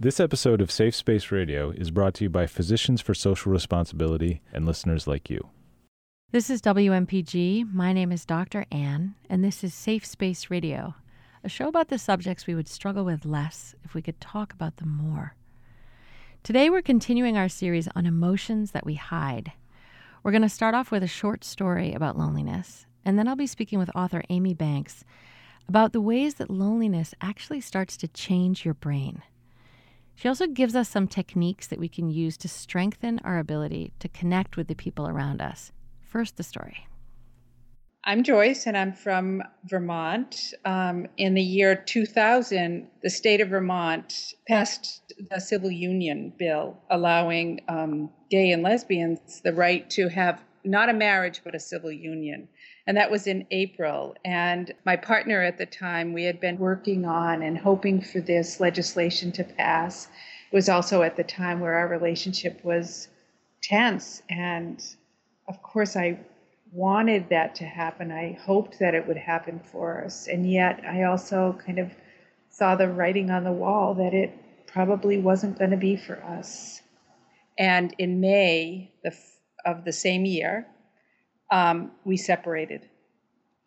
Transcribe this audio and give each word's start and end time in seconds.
This 0.00 0.20
episode 0.20 0.60
of 0.60 0.70
Safe 0.70 0.94
Space 0.94 1.32
Radio 1.32 1.70
is 1.70 1.90
brought 1.90 2.14
to 2.14 2.24
you 2.24 2.30
by 2.30 2.46
Physicians 2.46 3.00
for 3.00 3.14
Social 3.14 3.50
Responsibility 3.50 4.40
and 4.52 4.64
listeners 4.64 5.08
like 5.08 5.28
you. 5.28 5.48
This 6.30 6.50
is 6.50 6.62
WMPG. 6.62 7.74
My 7.74 7.92
name 7.92 8.12
is 8.12 8.24
Dr. 8.24 8.64
Anne, 8.70 9.16
and 9.28 9.42
this 9.42 9.64
is 9.64 9.74
Safe 9.74 10.06
Space 10.06 10.50
Radio, 10.50 10.94
a 11.42 11.48
show 11.48 11.66
about 11.66 11.88
the 11.88 11.98
subjects 11.98 12.46
we 12.46 12.54
would 12.54 12.68
struggle 12.68 13.04
with 13.04 13.24
less 13.24 13.74
if 13.82 13.92
we 13.92 14.00
could 14.00 14.20
talk 14.20 14.52
about 14.52 14.76
them 14.76 14.90
more. 14.90 15.34
Today, 16.44 16.70
we're 16.70 16.80
continuing 16.80 17.36
our 17.36 17.48
series 17.48 17.88
on 17.96 18.06
emotions 18.06 18.70
that 18.70 18.86
we 18.86 18.94
hide. 18.94 19.50
We're 20.22 20.30
going 20.30 20.42
to 20.42 20.48
start 20.48 20.76
off 20.76 20.92
with 20.92 21.02
a 21.02 21.08
short 21.08 21.42
story 21.42 21.92
about 21.92 22.16
loneliness, 22.16 22.86
and 23.04 23.18
then 23.18 23.26
I'll 23.26 23.34
be 23.34 23.48
speaking 23.48 23.80
with 23.80 23.90
author 23.96 24.22
Amy 24.30 24.54
Banks 24.54 25.02
about 25.68 25.92
the 25.92 26.00
ways 26.00 26.34
that 26.34 26.50
loneliness 26.50 27.14
actually 27.20 27.60
starts 27.60 27.96
to 27.96 28.06
change 28.06 28.64
your 28.64 28.74
brain. 28.74 29.22
She 30.18 30.26
also 30.26 30.48
gives 30.48 30.74
us 30.74 30.88
some 30.88 31.06
techniques 31.06 31.68
that 31.68 31.78
we 31.78 31.88
can 31.88 32.10
use 32.10 32.36
to 32.38 32.48
strengthen 32.48 33.20
our 33.20 33.38
ability 33.38 33.92
to 34.00 34.08
connect 34.08 34.56
with 34.56 34.66
the 34.66 34.74
people 34.74 35.06
around 35.06 35.40
us. 35.40 35.70
First, 36.00 36.36
the 36.36 36.42
story. 36.42 36.88
I'm 38.02 38.24
Joyce, 38.24 38.66
and 38.66 38.76
I'm 38.76 38.92
from 38.92 39.44
Vermont. 39.70 40.54
Um, 40.64 41.06
in 41.18 41.34
the 41.34 41.40
year 41.40 41.76
2000, 41.76 42.88
the 43.00 43.10
state 43.10 43.40
of 43.40 43.50
Vermont 43.50 44.34
passed 44.48 45.12
the 45.30 45.38
civil 45.38 45.70
union 45.70 46.32
bill 46.36 46.76
allowing 46.90 47.60
um, 47.68 48.10
gay 48.28 48.50
and 48.50 48.64
lesbians 48.64 49.40
the 49.44 49.52
right 49.52 49.88
to 49.90 50.08
have 50.08 50.42
not 50.64 50.88
a 50.88 50.94
marriage, 50.94 51.42
but 51.44 51.54
a 51.54 51.60
civil 51.60 51.92
union. 51.92 52.48
And 52.88 52.96
that 52.96 53.10
was 53.10 53.26
in 53.26 53.46
April. 53.50 54.16
And 54.24 54.72
my 54.86 54.96
partner 54.96 55.42
at 55.42 55.58
the 55.58 55.66
time, 55.66 56.14
we 56.14 56.24
had 56.24 56.40
been 56.40 56.58
working 56.58 57.04
on 57.04 57.42
and 57.42 57.58
hoping 57.58 58.00
for 58.00 58.20
this 58.20 58.60
legislation 58.60 59.30
to 59.32 59.44
pass. 59.44 60.08
It 60.50 60.56
was 60.56 60.70
also 60.70 61.02
at 61.02 61.14
the 61.14 61.22
time 61.22 61.60
where 61.60 61.74
our 61.74 61.86
relationship 61.86 62.64
was 62.64 63.08
tense. 63.62 64.22
And 64.30 64.82
of 65.48 65.62
course, 65.62 65.96
I 65.96 66.18
wanted 66.72 67.28
that 67.28 67.54
to 67.56 67.64
happen. 67.64 68.10
I 68.10 68.38
hoped 68.40 68.78
that 68.78 68.94
it 68.94 69.06
would 69.06 69.18
happen 69.18 69.60
for 69.60 70.02
us. 70.02 70.26
And 70.26 70.50
yet, 70.50 70.82
I 70.88 71.02
also 71.02 71.60
kind 71.66 71.78
of 71.78 71.92
saw 72.48 72.74
the 72.74 72.88
writing 72.88 73.30
on 73.30 73.44
the 73.44 73.52
wall 73.52 73.92
that 73.96 74.14
it 74.14 74.32
probably 74.66 75.18
wasn't 75.18 75.58
going 75.58 75.72
to 75.72 75.76
be 75.76 75.96
for 75.96 76.24
us. 76.24 76.80
And 77.58 77.94
in 77.98 78.20
May 78.20 78.92
of 79.66 79.84
the 79.84 79.92
same 79.92 80.24
year, 80.24 80.66
um, 81.50 81.90
we 82.04 82.16
separated. 82.16 82.88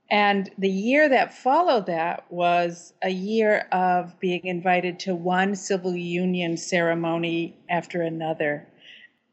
And 0.09 0.51
the 0.57 0.69
year 0.69 1.07
that 1.07 1.33
followed 1.33 1.85
that 1.85 2.25
was 2.29 2.93
a 3.01 3.09
year 3.09 3.67
of 3.71 4.19
being 4.19 4.45
invited 4.45 4.99
to 4.99 5.15
one 5.15 5.55
civil 5.55 5.95
union 5.95 6.57
ceremony 6.57 7.57
after 7.69 8.01
another. 8.01 8.67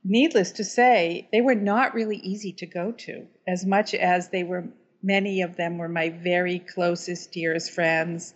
Needless 0.04 0.52
to 0.52 0.64
say, 0.64 1.28
they 1.32 1.40
were 1.40 1.56
not 1.56 1.94
really 1.94 2.18
easy 2.18 2.52
to 2.52 2.66
go 2.66 2.92
to, 2.92 3.26
as 3.48 3.66
much 3.66 3.92
as 3.92 4.28
they 4.28 4.44
were, 4.44 4.68
many 5.02 5.42
of 5.42 5.56
them 5.56 5.78
were 5.78 5.88
my 5.88 6.10
very 6.10 6.60
closest, 6.60 7.32
dearest 7.32 7.72
friends 7.72 8.34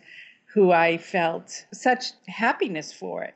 who 0.52 0.72
I 0.72 0.98
felt 0.98 1.64
such 1.72 2.06
happiness 2.26 2.92
for. 2.92 3.30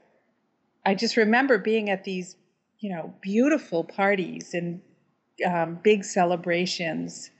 I 0.85 0.97
just 0.97 1.17
remember 1.17 1.59
being 1.59 1.91
at 1.91 2.03
these, 2.03 2.37
you 2.81 2.91
know, 2.91 3.15
beautiful 3.21 3.85
parties 3.85 4.53
and 4.53 4.81
um, 5.45 5.79
big 5.83 6.05
celebrations, 6.05 7.31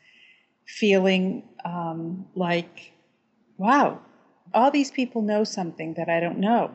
feeling 0.67 1.43
um, 1.65 2.27
like, 2.35 2.93
wow, 3.57 4.01
all 4.55 4.71
these 4.71 4.91
people 4.91 5.23
know 5.23 5.45
something 5.45 5.95
that 5.95 6.09
I 6.09 6.21
don't 6.21 6.39
know. 6.39 6.75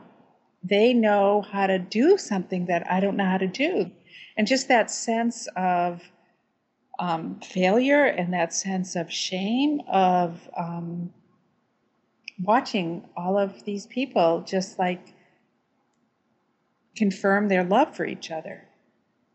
They 0.64 0.94
know 0.94 1.42
how 1.42 1.66
to 1.66 1.78
do 1.78 2.16
something 2.16 2.66
that 2.66 2.90
I 2.90 3.00
don't 3.00 3.16
know 3.16 3.24
how 3.24 3.38
to 3.38 3.48
do. 3.48 3.90
And 4.36 4.46
just 4.46 4.68
that 4.68 4.90
sense 4.90 5.48
of 5.56 6.02
um, 6.98 7.40
failure 7.40 8.04
and 8.04 8.32
that 8.32 8.54
sense 8.54 8.96
of 8.96 9.12
shame 9.12 9.80
of 9.88 10.48
um, 10.56 11.12
watching 12.40 13.08
all 13.16 13.38
of 13.38 13.64
these 13.64 13.86
people 13.86 14.42
just 14.46 14.78
like 14.78 15.14
confirm 16.96 17.48
their 17.48 17.64
love 17.64 17.96
for 17.96 18.04
each 18.04 18.30
other. 18.30 18.64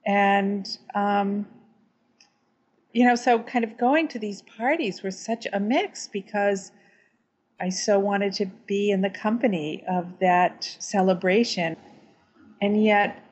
And 0.05 0.65
um, 0.95 1.47
you 2.93 3.05
know, 3.05 3.15
so 3.15 3.39
kind 3.39 3.65
of 3.65 3.77
going 3.77 4.07
to 4.09 4.19
these 4.19 4.41
parties 4.41 5.03
was 5.03 5.17
such 5.17 5.47
a 5.51 5.59
mix 5.59 6.07
because 6.07 6.71
I 7.59 7.69
so 7.69 7.99
wanted 7.99 8.33
to 8.33 8.45
be 8.67 8.91
in 8.91 9.01
the 9.01 9.09
company 9.09 9.83
of 9.87 10.19
that 10.19 10.75
celebration. 10.79 11.75
And 12.61 12.83
yet, 12.83 13.23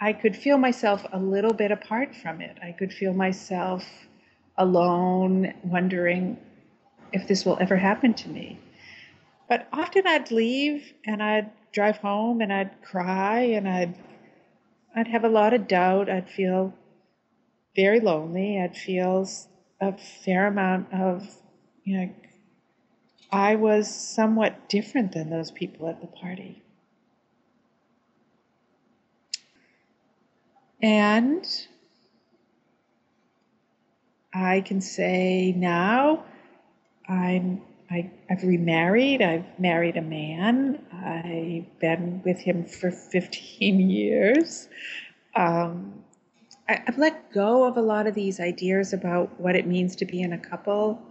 I 0.00 0.12
could 0.12 0.36
feel 0.36 0.58
myself 0.58 1.06
a 1.12 1.18
little 1.18 1.52
bit 1.52 1.70
apart 1.70 2.14
from 2.14 2.40
it. 2.40 2.56
I 2.62 2.72
could 2.72 2.92
feel 2.92 3.12
myself 3.12 3.84
alone, 4.58 5.54
wondering 5.64 6.36
if 7.12 7.28
this 7.28 7.44
will 7.44 7.58
ever 7.60 7.76
happen 7.76 8.14
to 8.14 8.28
me. 8.28 8.58
But 9.48 9.68
often 9.72 10.06
I'd 10.06 10.30
leave 10.30 10.92
and 11.04 11.22
I'd 11.22 11.50
drive 11.72 11.98
home 11.98 12.40
and 12.40 12.52
I'd 12.52 12.82
cry 12.82 13.40
and 13.40 13.68
I'd 13.68 13.94
I'd 14.94 15.08
have 15.08 15.24
a 15.24 15.28
lot 15.28 15.54
of 15.54 15.68
doubt. 15.68 16.10
I'd 16.10 16.28
feel 16.28 16.74
very 17.74 18.00
lonely. 18.00 18.60
I'd 18.60 18.76
feel 18.76 19.28
a 19.80 19.96
fair 20.24 20.46
amount 20.46 20.92
of, 20.92 21.28
you 21.84 21.98
know, 21.98 22.10
I 23.30 23.56
was 23.56 23.92
somewhat 23.92 24.68
different 24.68 25.12
than 25.12 25.30
those 25.30 25.50
people 25.50 25.88
at 25.88 26.00
the 26.00 26.06
party. 26.06 26.62
And 30.82 31.46
I 34.34 34.60
can 34.60 34.80
say 34.80 35.52
now 35.52 36.24
I'm 37.08 37.62
I, 37.90 38.10
have 38.30 38.42
remarried. 38.42 39.20
I've 39.20 39.58
married 39.58 39.98
a 39.98 40.02
man. 40.02 40.82
I've 40.92 41.78
been 41.78 42.22
with 42.24 42.38
him 42.38 42.64
for 42.64 42.90
15 42.90 43.80
years. 43.90 44.68
Um, 45.36 46.01
I, 46.68 46.82
have 46.86 46.98
let 46.98 47.32
go 47.32 47.64
of 47.64 47.76
a 47.76 47.82
lot 47.82 48.06
of 48.06 48.14
these 48.14 48.40
ideas 48.40 48.92
about 48.92 49.40
what 49.40 49.56
it 49.56 49.66
means 49.66 49.96
to 49.96 50.04
be 50.04 50.22
in 50.22 50.32
a 50.32 50.38
couple, 50.38 51.02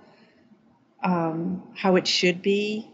um, 1.03 1.63
how 1.75 1.95
it 1.95 2.07
should 2.07 2.41
be, 2.41 2.89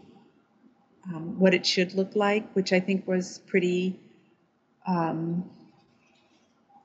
um, 1.06 1.38
what 1.38 1.54
it 1.54 1.64
should 1.64 1.94
look 1.94 2.16
like, 2.16 2.50
which 2.54 2.72
I 2.72 2.80
think 2.80 3.06
was 3.06 3.38
pretty, 3.46 3.98
um, 4.86 5.48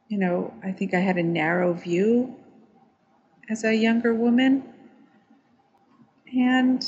you 0.08 0.18
know, 0.18 0.54
I 0.64 0.72
think 0.72 0.94
I 0.94 1.00
had 1.00 1.18
a 1.18 1.24
narrow 1.24 1.74
view 1.74 2.36
as 3.50 3.64
a 3.64 3.74
younger 3.74 4.14
woman. 4.14 4.64
And 6.36 6.86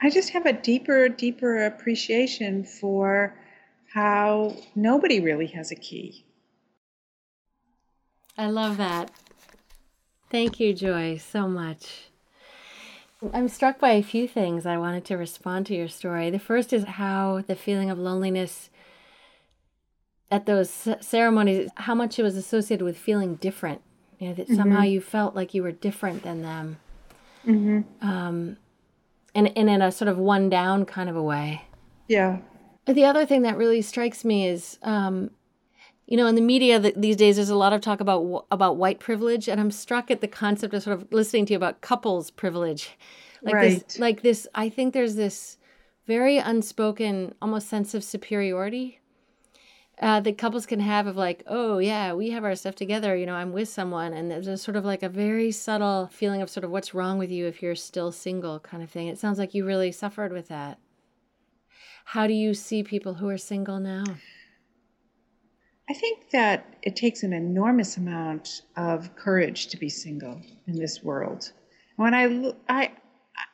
I 0.00 0.10
just 0.10 0.30
have 0.30 0.46
a 0.46 0.52
deeper, 0.52 1.08
deeper 1.08 1.64
appreciation 1.64 2.64
for 2.64 3.34
how 3.92 4.56
nobody 4.74 5.20
really 5.20 5.46
has 5.48 5.70
a 5.70 5.76
key. 5.76 6.24
I 8.36 8.48
love 8.48 8.76
that. 8.78 9.10
Thank 10.30 10.58
you, 10.58 10.72
Joy, 10.72 11.18
so 11.18 11.46
much. 11.46 12.08
I'm 13.32 13.48
struck 13.48 13.78
by 13.78 13.90
a 13.90 14.02
few 14.02 14.26
things 14.26 14.66
I 14.66 14.78
wanted 14.78 15.04
to 15.06 15.16
respond 15.16 15.66
to 15.66 15.74
your 15.74 15.88
story. 15.88 16.30
The 16.30 16.38
first 16.38 16.72
is 16.72 16.84
how 16.84 17.44
the 17.46 17.54
feeling 17.54 17.90
of 17.90 17.98
loneliness 17.98 18.70
at 20.30 20.46
those 20.46 20.88
ceremonies, 21.00 21.70
how 21.76 21.94
much 21.94 22.18
it 22.18 22.22
was 22.22 22.36
associated 22.36 22.84
with 22.84 22.96
feeling 22.96 23.36
different. 23.36 23.82
You 24.18 24.28
know, 24.28 24.34
that 24.34 24.46
mm-hmm. 24.46 24.56
somehow 24.56 24.82
you 24.82 25.00
felt 25.00 25.36
like 25.36 25.52
you 25.52 25.62
were 25.62 25.72
different 25.72 26.22
than 26.22 26.42
them. 26.42 26.78
Mm-hmm. 27.46 28.08
Um, 28.08 28.56
and, 29.34 29.52
and 29.56 29.68
in 29.68 29.82
a 29.82 29.92
sort 29.92 30.08
of 30.08 30.16
one 30.16 30.48
down 30.48 30.84
kind 30.84 31.10
of 31.10 31.16
a 31.16 31.22
way. 31.22 31.66
Yeah. 32.08 32.38
The 32.86 33.04
other 33.04 33.26
thing 33.26 33.42
that 33.42 33.56
really 33.56 33.82
strikes 33.82 34.24
me 34.24 34.46
is 34.46 34.78
um, 34.82 35.30
you 36.12 36.18
know 36.18 36.26
in 36.26 36.34
the 36.34 36.42
media 36.42 36.78
these 36.78 37.16
days 37.16 37.36
there's 37.36 37.48
a 37.48 37.56
lot 37.56 37.72
of 37.72 37.80
talk 37.80 37.98
about 37.98 38.44
about 38.50 38.76
white 38.76 39.00
privilege 39.00 39.48
and 39.48 39.58
i'm 39.58 39.70
struck 39.70 40.10
at 40.10 40.20
the 40.20 40.28
concept 40.28 40.74
of 40.74 40.82
sort 40.82 41.00
of 41.00 41.10
listening 41.10 41.46
to 41.46 41.54
you 41.54 41.56
about 41.56 41.80
couples 41.80 42.30
privilege. 42.30 42.90
Like 43.40 43.54
right. 43.54 43.84
this 43.88 43.98
like 43.98 44.20
this 44.20 44.46
i 44.54 44.68
think 44.68 44.92
there's 44.92 45.14
this 45.14 45.56
very 46.06 46.36
unspoken 46.36 47.34
almost 47.40 47.66
sense 47.66 47.94
of 47.94 48.04
superiority 48.04 49.00
uh, 50.00 50.20
that 50.20 50.36
couples 50.36 50.66
can 50.66 50.80
have 50.80 51.06
of 51.06 51.16
like 51.16 51.44
oh 51.46 51.78
yeah 51.78 52.12
we 52.12 52.28
have 52.28 52.44
our 52.44 52.54
stuff 52.56 52.74
together 52.74 53.16
you 53.16 53.24
know 53.24 53.34
i'm 53.34 53.52
with 53.52 53.70
someone 53.70 54.12
and 54.12 54.30
there's 54.30 54.46
a 54.46 54.58
sort 54.58 54.76
of 54.76 54.84
like 54.84 55.02
a 55.02 55.08
very 55.08 55.50
subtle 55.50 56.10
feeling 56.12 56.42
of 56.42 56.50
sort 56.50 56.64
of 56.64 56.70
what's 56.70 56.92
wrong 56.92 57.16
with 57.16 57.30
you 57.30 57.46
if 57.46 57.62
you're 57.62 57.74
still 57.74 58.12
single 58.12 58.60
kind 58.60 58.82
of 58.82 58.90
thing. 58.90 59.08
It 59.08 59.18
sounds 59.18 59.38
like 59.38 59.54
you 59.54 59.64
really 59.64 59.92
suffered 59.92 60.32
with 60.32 60.48
that. 60.48 60.78
How 62.04 62.26
do 62.26 62.34
you 62.34 62.52
see 62.52 62.82
people 62.82 63.14
who 63.14 63.28
are 63.28 63.38
single 63.38 63.80
now 63.80 64.04
I 65.88 65.94
think 65.94 66.30
that 66.30 66.64
it 66.82 66.96
takes 66.96 67.22
an 67.22 67.32
enormous 67.32 67.96
amount 67.96 68.62
of 68.76 69.14
courage 69.16 69.68
to 69.68 69.76
be 69.76 69.88
single 69.88 70.40
in 70.66 70.76
this 70.76 71.02
world. 71.02 71.52
When 71.96 72.14
I, 72.14 72.52
I, 72.68 72.90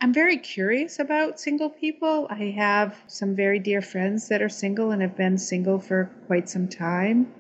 I'm 0.01 0.13
very 0.13 0.37
curious 0.37 0.99
about 0.99 1.41
single 1.41 1.71
people. 1.71 2.27
I 2.31 2.55
have 2.57 2.97
some 3.07 3.35
very 3.35 3.59
dear 3.59 3.83
friends 3.83 4.29
that 4.29 4.43
are 4.43 4.49
single 4.49 4.91
and 4.91 5.03
have 5.03 5.17
been 5.17 5.39
single 5.39 5.79
for 5.79 6.11
quite 6.27 6.49
some 6.49 6.69
time. 6.69 7.33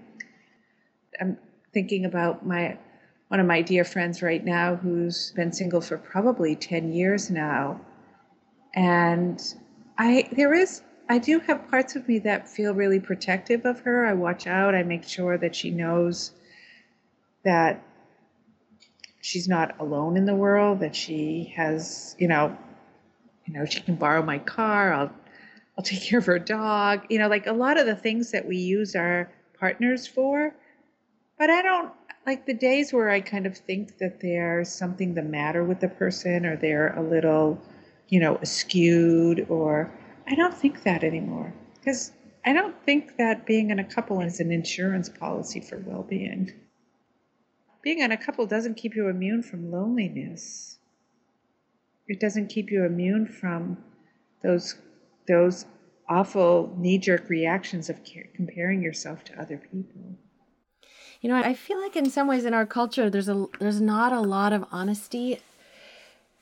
I'm 1.20 1.38
thinking 1.72 2.04
about 2.04 2.46
my 2.46 2.78
one 3.28 3.40
of 3.40 3.46
my 3.46 3.60
dear 3.60 3.84
friends 3.84 4.22
right 4.22 4.42
now 4.42 4.74
who's 4.74 5.32
been 5.32 5.52
single 5.52 5.82
for 5.82 5.98
probably 5.98 6.56
10 6.56 6.92
years 6.92 7.30
now. 7.30 7.80
And 8.74 9.40
I 9.98 10.28
there 10.32 10.54
is 10.54 10.82
I 11.08 11.18
do 11.18 11.40
have 11.40 11.68
parts 11.70 11.96
of 11.96 12.06
me 12.06 12.18
that 12.20 12.48
feel 12.48 12.74
really 12.74 13.00
protective 13.00 13.64
of 13.64 13.80
her. 13.80 14.04
I 14.04 14.12
watch 14.12 14.46
out, 14.46 14.74
I 14.74 14.82
make 14.82 15.04
sure 15.04 15.38
that 15.38 15.54
she 15.54 15.70
knows 15.70 16.32
that 17.44 17.82
she's 19.20 19.48
not 19.48 19.74
alone 19.80 20.16
in 20.16 20.26
the 20.26 20.34
world, 20.34 20.80
that 20.80 20.94
she 20.94 21.52
has, 21.56 22.14
you 22.18 22.28
know, 22.28 22.56
you 23.46 23.54
know, 23.54 23.64
she 23.64 23.80
can 23.80 23.96
borrow 23.96 24.22
my 24.22 24.38
car, 24.38 24.92
I'll 24.92 25.10
I'll 25.76 25.84
take 25.84 26.02
care 26.02 26.18
of 26.18 26.26
her 26.26 26.40
dog, 26.40 27.06
you 27.08 27.18
know, 27.20 27.28
like 27.28 27.46
a 27.46 27.52
lot 27.52 27.78
of 27.78 27.86
the 27.86 27.94
things 27.94 28.32
that 28.32 28.46
we 28.46 28.56
use 28.56 28.96
our 28.96 29.30
partners 29.58 30.08
for. 30.08 30.52
But 31.38 31.50
I 31.50 31.62
don't 31.62 31.92
like 32.26 32.46
the 32.46 32.52
days 32.54 32.92
where 32.92 33.08
I 33.10 33.20
kind 33.20 33.46
of 33.46 33.56
think 33.56 33.98
that 33.98 34.20
there's 34.20 34.68
something 34.68 35.14
the 35.14 35.22
matter 35.22 35.62
with 35.62 35.78
the 35.80 35.88
person 35.88 36.44
or 36.44 36.56
they're 36.56 36.94
a 36.96 37.02
little, 37.02 37.62
you 38.08 38.18
know, 38.18 38.40
skewed 38.42 39.46
or 39.48 39.90
I 40.28 40.34
don't 40.34 40.54
think 40.54 40.82
that 40.84 41.02
anymore. 41.02 41.54
Because 41.74 42.12
I 42.44 42.52
don't 42.52 42.76
think 42.84 43.16
that 43.16 43.46
being 43.46 43.70
in 43.70 43.78
a 43.78 43.84
couple 43.84 44.20
is 44.20 44.40
an 44.40 44.52
insurance 44.52 45.08
policy 45.08 45.60
for 45.60 45.78
well 45.78 46.02
being 46.02 46.52
being 47.82 48.00
in 48.00 48.12
a 48.12 48.16
couple 48.16 48.46
doesn't 48.46 48.74
keep 48.74 48.94
you 48.94 49.08
immune 49.08 49.42
from 49.42 49.70
loneliness. 49.70 50.78
It 52.06 52.20
doesn't 52.20 52.48
keep 52.48 52.70
you 52.70 52.84
immune 52.84 53.26
from 53.26 53.78
those 54.42 54.76
those 55.26 55.66
awful 56.08 56.74
knee-jerk 56.78 57.28
reactions 57.28 57.90
of 57.90 58.00
comparing 58.34 58.82
yourself 58.82 59.24
to 59.24 59.40
other 59.40 59.58
people. 59.58 60.16
You 61.20 61.28
know, 61.28 61.36
I 61.36 61.52
feel 61.52 61.80
like 61.80 61.96
in 61.96 62.08
some 62.08 62.26
ways 62.26 62.44
in 62.44 62.54
our 62.54 62.64
culture, 62.64 63.10
there's 63.10 63.28
a 63.28 63.46
there's 63.58 63.80
not 63.80 64.12
a 64.12 64.20
lot 64.20 64.52
of 64.52 64.64
honesty 64.70 65.40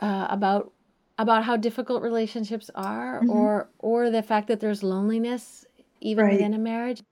uh, 0.01 0.27
about 0.31 0.73
about 1.19 1.45
how 1.45 1.57
difficult 1.57 2.03
relationships 2.03 2.71
are, 2.75 3.21
mm-hmm. 3.21 3.31
or 3.31 3.69
or 3.79 4.11
the 4.11 4.23
fact 4.23 4.49
that 4.49 4.61
there's 4.61 4.83
loneliness 4.83 5.65
even 6.01 6.25
right. 6.25 6.33
within 6.33 6.55
a 6.55 6.59
marriage. 6.59 7.03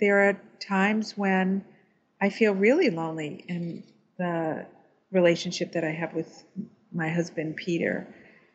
There 0.00 0.28
are 0.28 0.40
times 0.60 1.16
when 1.16 1.64
I 2.20 2.30
feel 2.30 2.54
really 2.54 2.90
lonely 2.90 3.44
in 3.48 3.82
the 4.18 4.66
relationship 5.12 5.72
that 5.72 5.84
I 5.84 5.90
have 5.90 6.14
with 6.14 6.44
my 6.92 7.08
husband 7.08 7.56
Peter. 7.56 8.06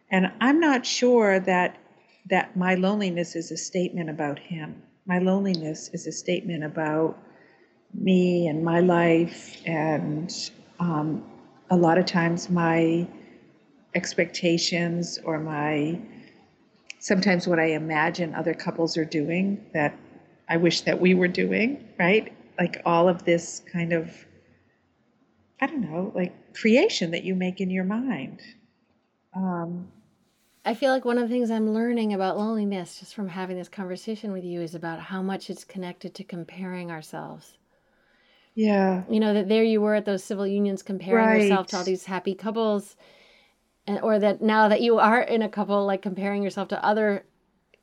And 0.10 0.32
I'm 0.42 0.60
not 0.60 0.86
sure 0.86 1.40
that 1.40 1.78
that 2.30 2.56
my 2.56 2.76
loneliness 2.76 3.36
is 3.36 3.52
a 3.52 3.58
statement 3.58 4.10
about 4.10 4.38
him. 4.38 4.82
My 5.06 5.20
loneliness 5.20 5.90
is 5.94 6.06
a 6.06 6.12
statement 6.12 6.64
about 6.64 7.18
me 7.94 8.48
and 8.48 8.64
my 8.64 8.80
life, 8.80 9.60
and 9.66 10.32
um, 10.80 11.24
a 11.70 11.76
lot 11.76 11.98
of 11.98 12.06
times 12.06 12.50
my 12.50 13.08
expectations 13.96 15.20
or 15.24 15.40
my 15.40 16.00
sometimes 17.00 17.48
what 17.48 17.60
I 17.60 17.72
imagine 17.72 18.36
other 18.36 18.54
couples 18.54 18.98
are 18.98 19.06
doing 19.06 19.66
that 19.74 19.98
I 20.48 20.58
wish 20.58 20.82
that 20.82 21.00
we 21.00 21.14
were 21.14 21.28
doing, 21.28 21.88
right? 21.98 22.34
like 22.62 22.80
all 22.86 23.10
of 23.10 23.26
this 23.26 23.64
kind 23.72 23.92
of 23.92 24.14
I 25.60 25.68
don't 25.68 25.82
know, 25.82 26.12
like 26.16 26.54
creation 26.54 27.12
that 27.12 27.24
you 27.24 27.36
make 27.36 27.62
in 27.62 27.70
your 27.70 27.84
mind. 27.84 28.42
Um, 29.36 29.92
I 30.66 30.74
feel 30.74 30.92
like 30.92 31.06
one 31.06 31.20
of 31.20 31.24
the 31.30 31.34
things 31.34 31.52
I'm 31.52 31.72
learning 31.72 32.14
about 32.14 32.38
loneliness 32.38 33.00
just 33.00 33.14
from 33.14 33.28
having 33.28 33.58
this 33.58 33.70
conversation 33.70 34.32
with 34.32 34.44
you 34.44 34.62
is 34.62 34.74
about 34.74 35.00
how 35.00 35.22
much 35.22 35.52
it's 35.52 35.64
connected 35.64 36.16
to 36.16 36.24
comparing 36.24 36.90
ourselves. 36.90 37.58
Yeah. 38.56 39.04
You 39.08 39.20
know, 39.20 39.36
that 39.36 39.50
there 39.50 39.64
you 39.64 39.82
were 39.82 39.96
at 39.96 40.06
those 40.06 40.24
civil 40.24 40.48
unions 40.48 40.82
comparing 40.82 41.28
right. 41.28 41.42
yourself 41.44 41.68
to 41.68 41.78
all 41.78 41.84
these 41.84 42.06
happy 42.06 42.34
couples. 42.34 42.96
And, 43.88 44.00
or 44.01 44.19
that 44.19 44.42
now 44.42 44.68
that 44.69 44.81
you 44.81 45.00
are 45.00 45.22
in 45.22 45.42
a 45.42 45.50
couple, 45.50 45.86
like 45.86 46.01
comparing 46.01 46.44
yourself 46.44 46.68
to 46.69 46.86
other 46.86 47.25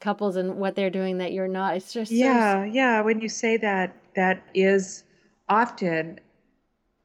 couples 0.00 0.36
and 0.36 0.56
what 0.56 0.76
they're 0.76 0.90
doing 0.90 1.18
that 1.18 1.32
you're 1.32 1.48
not. 1.48 1.76
It's 1.76 1.92
just 1.92 2.12
yeah, 2.12 2.64
so... 2.64 2.70
yeah. 2.70 3.00
When 3.00 3.20
you 3.20 3.28
say 3.28 3.56
that, 3.58 3.96
that 4.14 4.42
is 4.54 5.04
often 5.48 6.20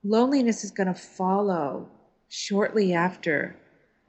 loneliness 0.04 0.64
is 0.64 0.72
going 0.72 0.88
to 0.88 0.94
follow 0.94 1.90
shortly 2.30 2.94
after 2.94 3.56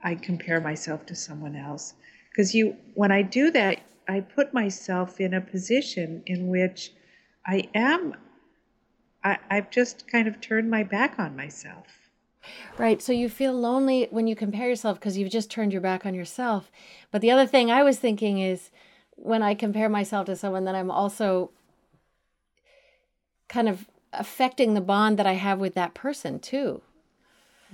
I 0.03 0.15
compare 0.15 0.59
myself 0.61 1.05
to 1.07 1.15
someone 1.15 1.55
else. 1.55 1.93
Because 2.29 2.53
you, 2.53 2.75
when 2.95 3.11
I 3.11 3.21
do 3.21 3.49
that, 3.51 3.79
I 4.07 4.19
put 4.19 4.53
myself 4.53 5.19
in 5.19 5.33
a 5.33 5.41
position 5.41 6.21
in 6.25 6.47
which 6.47 6.91
I 7.47 7.69
am. 7.73 8.15
I, 9.23 9.37
I've 9.49 9.71
just 9.71 10.07
kind 10.07 10.27
of 10.27 10.41
turned 10.41 10.69
my 10.69 10.83
back 10.83 11.17
on 11.17 11.35
myself. 11.35 11.87
Right. 12.77 13.01
So 13.01 13.11
you 13.11 13.29
feel 13.29 13.53
lonely 13.53 14.07
when 14.11 14.27
you 14.27 14.35
compare 14.35 14.67
yourself 14.69 14.99
because 14.99 15.17
you've 15.17 15.31
just 15.31 15.49
turned 15.49 15.71
your 15.71 15.81
back 15.81 16.05
on 16.05 16.13
yourself. 16.13 16.71
But 17.11 17.21
the 17.21 17.31
other 17.31 17.45
thing 17.45 17.71
I 17.71 17.83
was 17.83 17.97
thinking 17.97 18.39
is 18.39 18.69
when 19.15 19.41
I 19.41 19.53
compare 19.55 19.89
myself 19.89 20.25
to 20.27 20.35
someone, 20.35 20.65
that 20.65 20.75
I'm 20.75 20.91
also 20.91 21.51
kind 23.47 23.69
of 23.69 23.85
affecting 24.13 24.73
the 24.73 24.81
bond 24.81 25.17
that 25.19 25.27
I 25.27 25.33
have 25.33 25.59
with 25.59 25.75
that 25.75 25.93
person 25.93 26.39
too. 26.39 26.81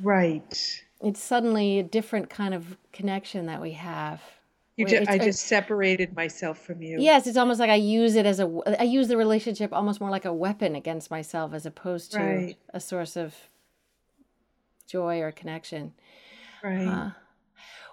Right. 0.02 0.84
It's 1.02 1.22
suddenly 1.22 1.80
a 1.80 1.84
different 1.84 2.30
kind 2.30 2.54
of 2.54 2.78
connection 2.94 3.48
that 3.48 3.62
we 3.62 3.72
have. 3.72 4.22
You 4.78 4.86
just, 4.86 5.10
I 5.10 5.18
just 5.18 5.46
separated 5.46 6.16
myself 6.16 6.58
from 6.60 6.82
you. 6.82 6.98
Yes, 7.00 7.28
it's 7.28 7.38
almost 7.38 7.60
like 7.60 7.70
I 7.70 7.76
use 7.76 8.16
it 8.16 8.26
as 8.26 8.40
a 8.40 8.50
I 8.80 8.84
use 8.84 9.10
the 9.10 9.18
relationship 9.18 9.74
almost 9.74 10.00
more 10.00 10.10
like 10.10 10.26
a 10.26 10.34
weapon 10.34 10.76
against 10.76 11.12
myself 11.12 11.54
as 11.54 11.66
opposed 11.66 12.14
to 12.14 12.20
right. 12.20 12.56
a 12.74 12.80
source 12.80 13.16
of 13.16 13.36
joy 14.92 15.22
or 15.22 15.32
connection. 15.32 15.94
Right. 16.64 16.86
Uh, 16.86 17.12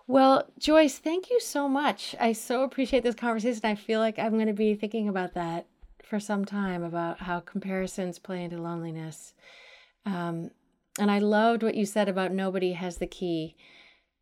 well, 0.07 0.45
Joyce, 0.59 0.99
thank 0.99 1.31
you 1.31 1.39
so 1.39 1.69
much. 1.69 2.17
I 2.19 2.33
so 2.33 2.63
appreciate 2.65 3.03
this 3.03 3.15
conversation. 3.15 3.61
I 3.65 3.75
feel 3.75 4.01
like 4.01 4.19
I'm 4.19 4.33
going 4.33 4.47
to 4.47 4.53
be 4.53 4.75
thinking 4.75 5.09
about 5.09 5.35
that 5.35 5.67
for 6.03 6.19
some 6.19 6.45
time 6.45 6.83
about 6.83 7.21
how 7.21 7.41
comparisons 7.41 8.19
play 8.19 8.43
into 8.43 8.61
loneliness. 8.61 9.35
Um, 10.07 10.51
and 10.99 11.11
I 11.11 11.19
loved 11.19 11.63
what 11.63 11.75
you 11.75 11.85
said 11.85 12.09
about 12.09 12.33
nobody 12.33 12.73
has 12.73 12.97
the 12.97 13.07
key. 13.07 13.55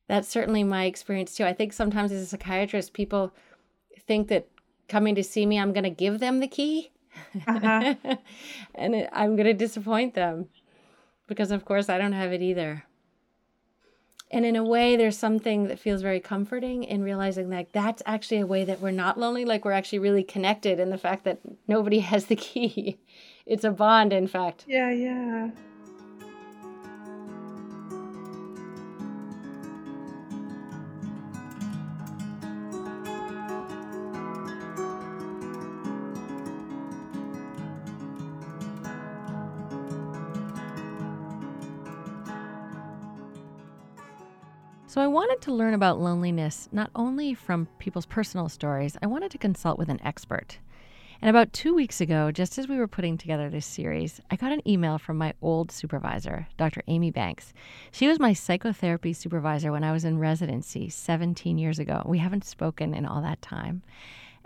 That's 0.09 0.29
certainly 0.29 0.65
my 0.65 0.85
experience 0.85 1.37
too. 1.37 1.45
I 1.45 1.53
think 1.53 1.73
sometimes 1.73 2.11
as 2.11 2.23
a 2.23 2.27
psychiatrist, 2.27 2.93
people 2.93 3.33
think 4.07 4.29
that 4.29 4.49
coming 4.89 5.15
to 5.15 5.23
see 5.23 5.47
me, 5.47 5.59
I'm 5.59 5.73
going 5.73 5.85
to 5.85 5.91
give 5.91 6.19
them 6.19 6.41
the 6.41 6.49
key. 6.49 6.91
Uh-huh. 7.47 7.95
and 8.75 9.09
I'm 9.13 9.37
going 9.37 9.47
to 9.47 9.55
disappoint 9.55 10.15
them 10.15 10.49
because, 11.27 11.51
of 11.51 11.65
course, 11.65 11.89
I 11.89 11.99
don't 11.99 12.13
have 12.13 12.33
it 12.33 12.43
either. 12.43 12.85
And 14.31 14.45
in 14.45 14.57
a 14.57 14.65
way, 14.65 14.97
there's 14.97 15.17
something 15.17 15.69
that 15.69 15.79
feels 15.79 16.03
very 16.03 16.19
comforting 16.19 16.83
in 16.83 17.03
realizing 17.03 17.51
that 17.51 17.73
that's 17.73 18.03
actually 18.07 18.41
a 18.41 18.47
way 18.47 18.65
that 18.65 18.81
we're 18.81 18.91
not 18.91 19.19
lonely, 19.19 19.45
like 19.45 19.65
we're 19.65 19.73
actually 19.73 20.01
really 20.01 20.25
connected 20.25 20.81
in 20.81 20.91
the 20.91 20.99
fact 20.99 21.25
that 21.25 21.39
nobody 21.69 21.99
has 22.13 22.27
the 22.27 22.37
key. 22.37 22.99
It's 23.47 23.65
a 23.65 23.71
bond, 23.71 24.13
in 24.13 24.27
fact. 24.27 24.65
Yeah, 24.67 24.91
yeah. 24.91 25.51
So 44.97 45.03
I 45.03 45.09
wanted 45.09 45.43
to 45.43 45.53
learn 45.53 45.75
about 45.75 46.01
loneliness 46.01 46.71
not 46.73 46.91
only 46.95 47.35
from 47.35 47.69
people's 47.79 48.07
personal 48.07 48.49
stories, 48.49 48.97
I 49.03 49.07
wanted 49.07 49.31
to 49.33 49.37
consult 49.37 49.79
with 49.79 49.91
an 49.91 50.01
expert. 50.03 50.57
And 51.21 51.29
about 51.29 51.53
two 51.53 51.75
weeks 51.75 52.01
ago, 52.01 52.33
just 52.33 52.57
as 52.57 52.67
we 52.67 52.79
were 52.79 52.89
putting 52.89 53.19
together 53.19 53.51
this 53.51 53.67
series, 53.67 54.23
I 54.31 54.37
got 54.37 54.53
an 54.53 54.67
email 54.67 54.97
from 54.97 55.19
my 55.19 55.35
old 55.43 55.71
supervisor, 55.71 56.49
Dr. 56.57 56.83
Amy 56.87 57.11
Banks. 57.11 57.53
She 57.93 58.09
was 58.09 58.19
my 58.19 58.33
psychotherapy 58.33 59.13
supervisor 59.13 59.71
when 59.71 59.85
I 59.85 59.93
was 59.93 60.07
in 60.07 60.19
residency 60.19 60.89
17 60.89 61.59
years 61.59 61.79
ago. 61.79 62.03
We 62.07 62.17
haven't 62.17 62.47
spoken 62.47 62.95
in 62.95 63.05
all 63.05 63.21
that 63.21 63.43
time. 63.43 63.83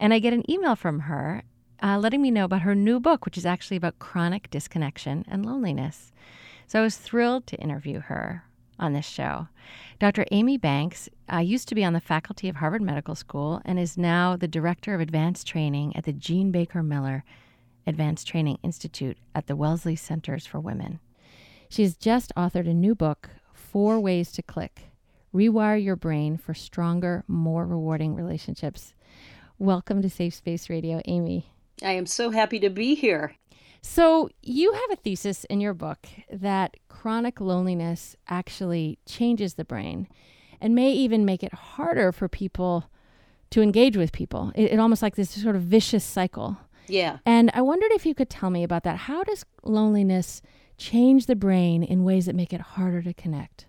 And 0.01 0.13
I 0.13 0.19
get 0.19 0.33
an 0.33 0.51
email 0.51 0.75
from 0.75 0.99
her 0.99 1.45
uh, 1.81 1.97
letting 1.97 2.23
me 2.23 2.33
know 2.33 2.47
about 2.47 2.63
her 2.63 2.75
new 2.75 2.99
book, 2.99 3.25
which 3.25 3.39
is 3.39 3.47
actually 3.47 3.77
about 3.77 4.01
chronic 4.01 4.51
disconnection 4.51 5.25
and 5.29 5.47
loneliness. 5.47 6.11
So 6.67 6.81
I 6.81 6.83
was 6.83 6.97
thrilled 6.97 7.47
to 7.47 7.57
interview 7.59 8.01
her 8.01 8.43
on 8.81 8.93
this 8.93 9.07
show. 9.07 9.47
Dr. 10.01 10.27
Amy 10.33 10.59
Banks 10.59 11.09
uh, 11.33 11.39
used 11.39 11.69
to 11.69 11.77
be 11.77 11.85
on 11.85 11.93
the 11.93 12.01
faculty 12.01 12.49
of 12.49 12.57
Harvard 12.57 12.83
Medical 12.83 13.15
School 13.15 13.63
and 13.65 13.79
is 13.79 13.97
now 13.97 14.37
the 14.37 14.49
director 14.49 14.95
of 14.95 15.01
advanced 15.01 15.47
training 15.47 15.95
at 15.95 16.05
the 16.05 16.13
Jean 16.13 16.51
Baker 16.51 16.83
Miller 16.83 17.23
Advanced 17.87 18.27
Training 18.27 18.59
Institute 18.65 19.19
at 19.35 19.47
the 19.47 19.55
Wellesley 19.55 19.95
Centers 19.95 20.47
for 20.47 20.59
Women. 20.59 20.99
She's 21.69 21.97
just 21.97 22.35
authored 22.37 22.69
a 22.69 22.75
new 22.75 22.97
book, 22.97 23.31
Four 23.53 24.01
Ways 24.01 24.33
to 24.33 24.43
Click 24.43 24.91
rewire 25.35 25.83
your 25.83 25.97
brain 25.97 26.37
for 26.37 26.55
stronger, 26.55 27.25
more 27.29 27.67
rewarding 27.67 28.15
relationships. 28.15 28.95
Welcome 29.59 30.03
to 30.03 30.11
Safe 30.11 30.35
Space 30.35 30.69
Radio, 30.69 31.01
Amy. 31.05 31.53
I 31.83 31.93
am 31.93 32.07
so 32.07 32.31
happy 32.31 32.59
to 32.61 32.71
be 32.71 32.95
here. 32.95 33.37
So, 33.83 34.29
you 34.43 34.73
have 34.73 34.91
a 34.93 34.97
thesis 34.97 35.45
in 35.45 35.61
your 35.61 35.73
book 35.73 36.07
that 36.31 36.77
chronic 36.89 37.41
loneliness 37.41 38.15
actually 38.29 38.99
changes 39.07 39.55
the 39.55 39.65
brain 39.65 40.07
and 40.61 40.75
may 40.75 40.93
even 40.93 41.25
make 41.25 41.43
it 41.43 41.55
harder 41.55 42.13
for 42.13 42.29
people 42.29 42.91
to 43.51 43.63
engage 43.63 43.97
with 43.97 44.13
people. 44.13 44.53
It, 44.55 44.73
it 44.73 44.79
almost 44.79 45.03
like 45.03 45.17
this 45.17 45.31
sort 45.31 45.57
of 45.57 45.63
vicious 45.63 46.05
cycle. 46.05 46.59
Yeah. 46.89 47.19
And 47.25 47.51
I 47.55 47.63
wondered 47.63 47.93
if 47.93 48.05
you 48.05 48.15
could 48.15 48.31
tell 48.31 48.51
me 48.51 48.63
about 48.63 48.85
that. 48.85 48.97
How 48.97 49.23
does 49.25 49.45
loneliness 49.63 50.43
change 50.77 51.27
the 51.27 51.37
brain 51.37 51.83
in 51.83 52.05
ways 52.05 52.27
that 52.27 52.35
make 52.35 52.53
it 52.53 52.61
harder 52.61 53.03
to 53.03 53.15
connect? 53.15 53.67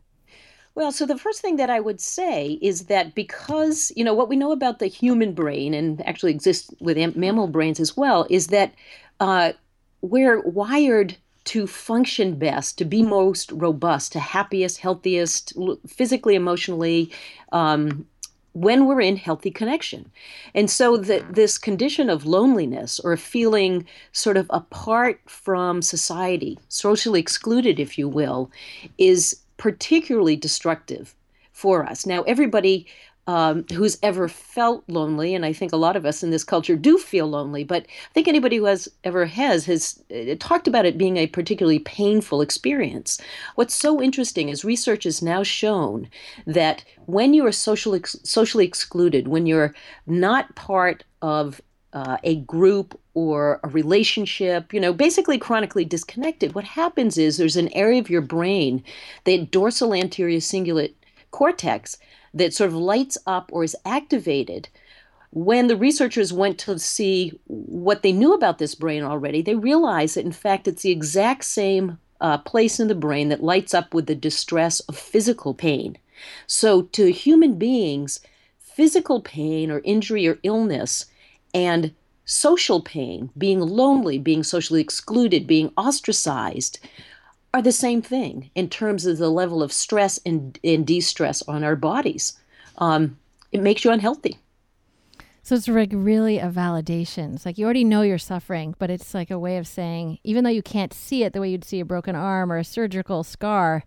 Well, 0.73 0.91
so 0.91 1.05
the 1.05 1.17
first 1.17 1.41
thing 1.41 1.57
that 1.57 1.69
I 1.69 1.81
would 1.81 1.99
say 1.99 2.57
is 2.61 2.85
that 2.85 3.13
because, 3.13 3.91
you 3.95 4.03
know, 4.05 4.13
what 4.13 4.29
we 4.29 4.37
know 4.37 4.53
about 4.53 4.79
the 4.79 4.87
human 4.87 5.33
brain 5.33 5.73
and 5.73 6.05
actually 6.07 6.31
exists 6.31 6.73
with 6.79 6.97
mammal 7.15 7.47
brains 7.47 7.79
as 7.79 7.97
well 7.97 8.25
is 8.29 8.47
that 8.47 8.73
uh, 9.19 9.51
we're 10.01 10.41
wired 10.41 11.15
to 11.43 11.65
function 11.67 12.35
best, 12.35 12.77
to 12.77 12.85
be 12.85 13.01
most 13.01 13.51
robust, 13.51 14.11
to 14.11 14.19
happiest, 14.19 14.77
healthiest, 14.77 15.53
physically, 15.87 16.35
emotionally, 16.35 17.11
um, 17.51 18.05
when 18.53 18.85
we're 18.85 19.01
in 19.01 19.15
healthy 19.15 19.49
connection. 19.49 20.11
And 20.53 20.69
so 20.69 20.97
the, 20.97 21.25
this 21.29 21.57
condition 21.57 22.09
of 22.09 22.25
loneliness 22.25 22.99
or 22.99 23.15
feeling 23.15 23.87
sort 24.11 24.37
of 24.37 24.45
apart 24.49 25.21
from 25.25 25.81
society, 25.81 26.59
socially 26.67 27.19
excluded, 27.19 27.79
if 27.79 27.97
you 27.97 28.09
will, 28.09 28.51
is 28.97 29.41
particularly 29.57 30.35
destructive 30.35 31.15
for 31.53 31.85
us. 31.85 32.05
Now, 32.05 32.23
everybody 32.23 32.87
um, 33.27 33.65
who's 33.73 33.97
ever 34.01 34.27
felt 34.27 34.83
lonely, 34.87 35.35
and 35.35 35.45
I 35.45 35.53
think 35.53 35.71
a 35.71 35.77
lot 35.77 35.95
of 35.95 36.05
us 36.05 36.23
in 36.23 36.31
this 36.31 36.43
culture 36.43 36.75
do 36.75 36.97
feel 36.97 37.27
lonely, 37.27 37.63
but 37.63 37.83
I 37.83 38.13
think 38.13 38.27
anybody 38.27 38.57
who 38.57 38.65
has 38.65 38.89
ever 39.03 39.25
has 39.25 39.65
has 39.65 40.03
uh, 40.11 40.35
talked 40.39 40.67
about 40.67 40.85
it 40.85 40.97
being 40.97 41.17
a 41.17 41.27
particularly 41.27 41.79
painful 41.79 42.41
experience. 42.41 43.21
What's 43.55 43.75
so 43.75 44.01
interesting 44.01 44.49
is 44.49 44.65
research 44.65 45.03
has 45.03 45.21
now 45.21 45.43
shown 45.43 46.09
that 46.47 46.83
when 47.05 47.33
you 47.33 47.45
are 47.45 47.51
socially 47.51 48.01
socially 48.05 48.65
excluded, 48.65 49.27
when 49.27 49.45
you're 49.45 49.75
not 50.07 50.55
part 50.55 51.03
of 51.21 51.61
uh, 51.93 52.17
a 52.23 52.37
group 52.37 52.99
or 53.13 53.59
a 53.63 53.67
relationship, 53.67 54.73
you 54.73 54.79
know, 54.79 54.93
basically 54.93 55.37
chronically 55.37 55.85
disconnected, 55.85 56.55
what 56.55 56.63
happens 56.63 57.17
is 57.17 57.37
there's 57.37 57.57
an 57.57 57.69
area 57.73 57.99
of 57.99 58.09
your 58.09 58.21
brain, 58.21 58.83
the 59.25 59.45
dorsal 59.45 59.93
anterior 59.93 60.39
cingulate 60.39 60.93
cortex, 61.31 61.97
that 62.33 62.53
sort 62.53 62.69
of 62.69 62.75
lights 62.75 63.17
up 63.25 63.49
or 63.51 63.63
is 63.63 63.75
activated 63.85 64.69
when 65.31 65.67
the 65.67 65.77
researchers 65.77 66.33
went 66.33 66.57
to 66.59 66.77
see 66.77 67.39
what 67.45 68.03
they 68.03 68.11
knew 68.11 68.33
about 68.33 68.57
this 68.57 68.75
brain 68.75 69.01
already, 69.01 69.41
they 69.41 69.55
realized 69.55 70.15
that 70.15 70.25
in 70.25 70.31
fact 70.31 70.67
it's 70.67 70.83
the 70.83 70.91
exact 70.91 71.45
same 71.45 71.97
uh, 72.19 72.37
place 72.37 72.79
in 72.79 72.87
the 72.87 72.95
brain 72.95 73.29
that 73.29 73.43
lights 73.43 73.73
up 73.73 73.93
with 73.93 74.05
the 74.05 74.15
distress 74.15 74.81
of 74.81 74.97
physical 74.97 75.53
pain. 75.53 75.97
So, 76.45 76.83
to 76.83 77.11
human 77.11 77.57
beings, 77.57 78.19
physical 78.59 79.21
pain 79.21 79.71
or 79.71 79.81
injury 79.83 80.27
or 80.27 80.37
illness 80.43 81.05
and 81.53 81.93
social 82.25 82.81
pain, 82.81 83.31
being 83.37 83.59
lonely, 83.59 84.19
being 84.19 84.43
socially 84.43 84.81
excluded, 84.81 85.47
being 85.47 85.71
ostracized, 85.77 86.79
are 87.53 87.61
the 87.61 87.71
same 87.71 88.01
thing 88.01 88.49
in 88.55 88.69
terms 88.69 89.05
of 89.05 89.17
the 89.17 89.29
level 89.29 89.61
of 89.61 89.73
stress 89.73 90.19
and, 90.25 90.57
and 90.63 90.87
de 90.87 91.01
stress 91.01 91.41
on 91.43 91.63
our 91.63 91.75
bodies. 91.75 92.39
Um, 92.77 93.17
it 93.51 93.61
makes 93.61 93.83
you 93.83 93.91
unhealthy. 93.91 94.37
So 95.43 95.55
it's 95.55 95.67
like 95.67 95.89
really 95.91 96.37
a 96.37 96.49
validation. 96.49 97.35
It's 97.35 97.45
like 97.45 97.57
you 97.57 97.65
already 97.65 97.83
know 97.83 98.03
you're 98.03 98.17
suffering, 98.17 98.75
but 98.77 98.89
it's 98.89 99.13
like 99.13 99.31
a 99.31 99.39
way 99.39 99.57
of 99.57 99.67
saying, 99.67 100.19
even 100.23 100.43
though 100.43 100.51
you 100.51 100.61
can't 100.61 100.93
see 100.93 101.23
it 101.23 101.33
the 101.33 101.41
way 101.41 101.49
you'd 101.49 101.65
see 101.65 101.79
a 101.79 101.85
broken 101.85 102.15
arm 102.15 102.51
or 102.51 102.57
a 102.57 102.63
surgical 102.63 103.23
scar. 103.23 103.83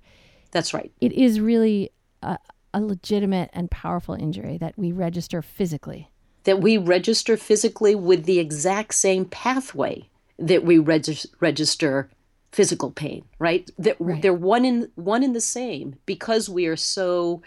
That's 0.50 0.74
right. 0.74 0.92
It 1.00 1.12
is 1.12 1.40
really 1.40 1.90
a, 2.22 2.38
a 2.74 2.80
legitimate 2.80 3.50
and 3.52 3.70
powerful 3.70 4.14
injury 4.14 4.58
that 4.58 4.76
we 4.76 4.90
register 4.90 5.42
physically. 5.42 6.10
That 6.42 6.60
we 6.60 6.76
register 6.76 7.36
physically 7.36 7.94
with 7.94 8.24
the 8.24 8.40
exact 8.40 8.94
same 8.94 9.24
pathway 9.24 10.10
that 10.38 10.64
we 10.64 10.78
regis- 10.78 11.26
register 11.40 12.10
physical 12.54 12.92
pain, 12.92 13.24
right? 13.40 13.68
They're, 13.78 13.96
right. 13.98 14.22
they're 14.22 14.32
one 14.32 14.64
in 14.64 14.88
one 14.94 15.24
in 15.24 15.32
the 15.32 15.40
same 15.40 15.96
because 16.06 16.48
we 16.48 16.66
are 16.66 16.76
so 16.76 17.42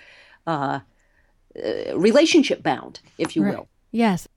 uh, 0.46 0.82
uh, 1.64 1.98
relationship 1.98 2.62
bound, 2.62 3.00
if 3.18 3.36
you 3.36 3.44
right. 3.44 3.56
will. 3.56 3.68
Yes. 3.92 4.28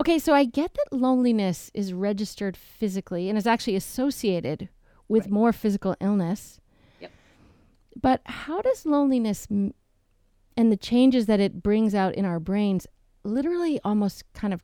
Okay, 0.00 0.18
so 0.20 0.32
I 0.32 0.44
get 0.44 0.72
that 0.74 0.96
loneliness 0.96 1.70
is 1.74 1.92
registered 1.92 2.56
physically 2.56 3.28
and 3.28 3.36
is 3.36 3.46
actually 3.46 3.74
associated 3.74 4.68
with 5.08 5.24
right. 5.24 5.32
more 5.32 5.52
physical 5.52 5.96
illness. 6.00 6.60
Yep. 7.00 7.10
But 8.00 8.20
how 8.24 8.62
does 8.62 8.86
loneliness 8.86 9.48
m- 9.50 9.74
and 10.56 10.70
the 10.70 10.76
changes 10.76 11.26
that 11.26 11.40
it 11.40 11.60
brings 11.60 11.94
out 11.94 12.14
in 12.14 12.24
our 12.24 12.38
brains 12.38 12.86
literally 13.24 13.80
almost 13.84 14.22
kind 14.32 14.54
of 14.54 14.62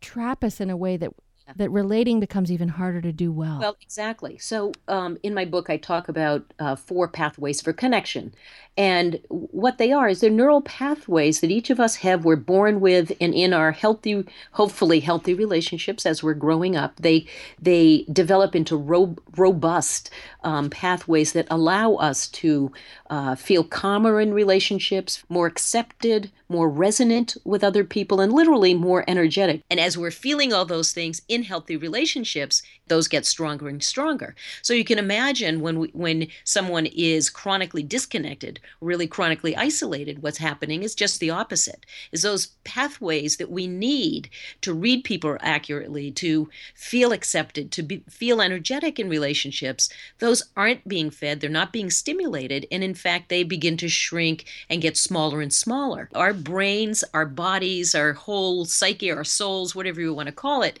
trap 0.00 0.44
us 0.44 0.60
in 0.60 0.68
a 0.68 0.76
way 0.76 0.98
that 0.98 1.12
that 1.56 1.70
relating 1.70 2.20
becomes 2.20 2.52
even 2.52 2.68
harder 2.68 3.00
to 3.00 3.12
do 3.12 3.32
well. 3.32 3.58
Well, 3.60 3.76
exactly. 3.80 4.38
So, 4.38 4.72
um, 4.86 5.18
in 5.22 5.34
my 5.34 5.44
book, 5.44 5.70
I 5.70 5.76
talk 5.76 6.08
about 6.08 6.44
uh, 6.58 6.76
four 6.76 7.08
pathways 7.08 7.60
for 7.60 7.72
connection. 7.72 8.34
And 8.76 9.18
what 9.28 9.78
they 9.78 9.90
are 9.90 10.08
is 10.08 10.20
they're 10.20 10.30
neural 10.30 10.62
pathways 10.62 11.40
that 11.40 11.50
each 11.50 11.68
of 11.68 11.80
us 11.80 11.96
have, 11.96 12.24
we're 12.24 12.36
born 12.36 12.80
with, 12.80 13.10
and 13.20 13.34
in 13.34 13.52
our 13.52 13.72
healthy, 13.72 14.24
hopefully 14.52 15.00
healthy 15.00 15.34
relationships 15.34 16.06
as 16.06 16.22
we're 16.22 16.34
growing 16.34 16.76
up, 16.76 16.94
they, 16.96 17.26
they 17.60 18.04
develop 18.12 18.54
into 18.54 18.76
ro- 18.76 19.16
robust 19.36 20.10
um, 20.44 20.70
pathways 20.70 21.32
that 21.32 21.48
allow 21.50 21.94
us 21.94 22.28
to 22.28 22.70
uh, 23.10 23.34
feel 23.34 23.64
calmer 23.64 24.20
in 24.20 24.32
relationships, 24.32 25.24
more 25.28 25.48
accepted, 25.48 26.30
more 26.48 26.70
resonant 26.70 27.36
with 27.44 27.64
other 27.64 27.82
people, 27.82 28.20
and 28.20 28.32
literally 28.32 28.74
more 28.74 29.04
energetic. 29.08 29.60
And 29.68 29.80
as 29.80 29.98
we're 29.98 30.12
feeling 30.12 30.52
all 30.52 30.64
those 30.64 30.92
things 30.92 31.20
in 31.26 31.37
healthy 31.44 31.76
relationships, 31.76 32.62
those 32.88 33.08
get 33.08 33.26
stronger 33.26 33.68
and 33.68 33.82
stronger. 33.82 34.34
So 34.62 34.72
you 34.72 34.84
can 34.84 34.98
imagine 34.98 35.60
when 35.60 35.78
we, 35.78 35.88
when 35.88 36.28
someone 36.44 36.86
is 36.86 37.30
chronically 37.30 37.82
disconnected, 37.82 38.60
really 38.80 39.06
chronically 39.06 39.56
isolated, 39.56 40.22
what's 40.22 40.38
happening 40.38 40.82
is 40.82 40.94
just 40.94 41.20
the 41.20 41.30
opposite. 41.30 41.84
Is 42.12 42.22
those 42.22 42.46
pathways 42.64 43.36
that 43.36 43.50
we 43.50 43.66
need 43.66 44.30
to 44.62 44.72
read 44.72 45.04
people 45.04 45.36
accurately, 45.40 46.10
to 46.12 46.48
feel 46.74 47.12
accepted, 47.12 47.70
to 47.72 47.82
be, 47.82 48.02
feel 48.08 48.40
energetic 48.40 48.98
in 48.98 49.08
relationships, 49.08 49.88
those 50.18 50.42
aren't 50.56 50.86
being 50.88 51.10
fed, 51.10 51.40
they're 51.40 51.50
not 51.50 51.72
being 51.72 51.90
stimulated, 51.90 52.66
and 52.70 52.82
in 52.82 52.94
fact 52.94 53.28
they 53.28 53.42
begin 53.42 53.76
to 53.76 53.88
shrink 53.88 54.44
and 54.70 54.82
get 54.82 54.96
smaller 54.96 55.40
and 55.40 55.52
smaller. 55.52 56.08
Our 56.14 56.32
brains, 56.32 57.04
our 57.12 57.26
bodies, 57.26 57.94
our 57.94 58.12
whole 58.12 58.64
psyche, 58.64 59.10
our 59.10 59.24
souls, 59.24 59.74
whatever 59.74 60.00
you 60.00 60.14
want 60.14 60.26
to 60.26 60.32
call 60.32 60.62
it, 60.62 60.78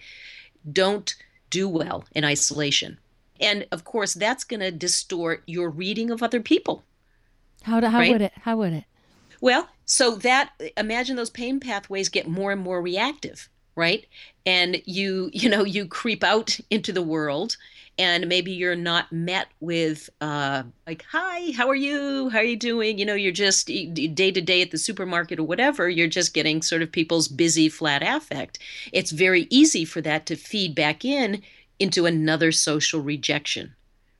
don't 0.72 1.14
do 1.50 1.68
well 1.68 2.04
in 2.14 2.24
isolation. 2.24 2.98
And 3.40 3.66
of 3.70 3.84
course, 3.84 4.14
that's 4.14 4.44
going 4.44 4.60
to 4.60 4.70
distort 4.70 5.42
your 5.46 5.70
reading 5.70 6.10
of 6.10 6.22
other 6.22 6.40
people. 6.40 6.84
How, 7.62 7.80
do, 7.80 7.86
how 7.86 7.98
right? 7.98 8.12
would 8.12 8.22
it? 8.22 8.32
How 8.42 8.56
would 8.56 8.72
it? 8.72 8.84
Well, 9.40 9.68
so 9.84 10.16
that 10.16 10.50
imagine 10.76 11.16
those 11.16 11.30
pain 11.30 11.60
pathways 11.60 12.08
get 12.08 12.28
more 12.28 12.52
and 12.52 12.60
more 12.60 12.82
reactive, 12.82 13.48
right? 13.76 14.06
And 14.44 14.82
you, 14.84 15.30
you 15.32 15.48
know, 15.48 15.64
you 15.64 15.86
creep 15.86 16.24
out 16.24 16.58
into 16.70 16.92
the 16.92 17.02
world 17.02 17.56
and 17.98 18.28
maybe 18.28 18.52
you're 18.52 18.76
not 18.76 19.12
met 19.12 19.48
with 19.60 20.08
uh, 20.20 20.62
like 20.86 21.04
hi 21.10 21.52
how 21.52 21.68
are 21.68 21.74
you? 21.74 22.28
How 22.28 22.38
are 22.38 22.44
you 22.44 22.56
doing? 22.56 22.98
You 22.98 23.06
know 23.06 23.14
you're 23.14 23.32
just 23.32 23.66
day 23.66 24.30
to 24.30 24.40
day 24.40 24.62
at 24.62 24.70
the 24.70 24.78
supermarket 24.78 25.38
or 25.38 25.44
whatever 25.44 25.88
you're 25.88 26.08
just 26.08 26.34
getting 26.34 26.62
sort 26.62 26.82
of 26.82 26.92
people's 26.92 27.28
busy 27.28 27.68
flat 27.68 28.02
affect. 28.02 28.58
It's 28.92 29.10
very 29.10 29.46
easy 29.50 29.84
for 29.84 30.00
that 30.02 30.26
to 30.26 30.36
feed 30.36 30.74
back 30.74 31.04
in 31.04 31.42
into 31.78 32.06
another 32.06 32.52
social 32.52 33.00
rejection 33.00 33.74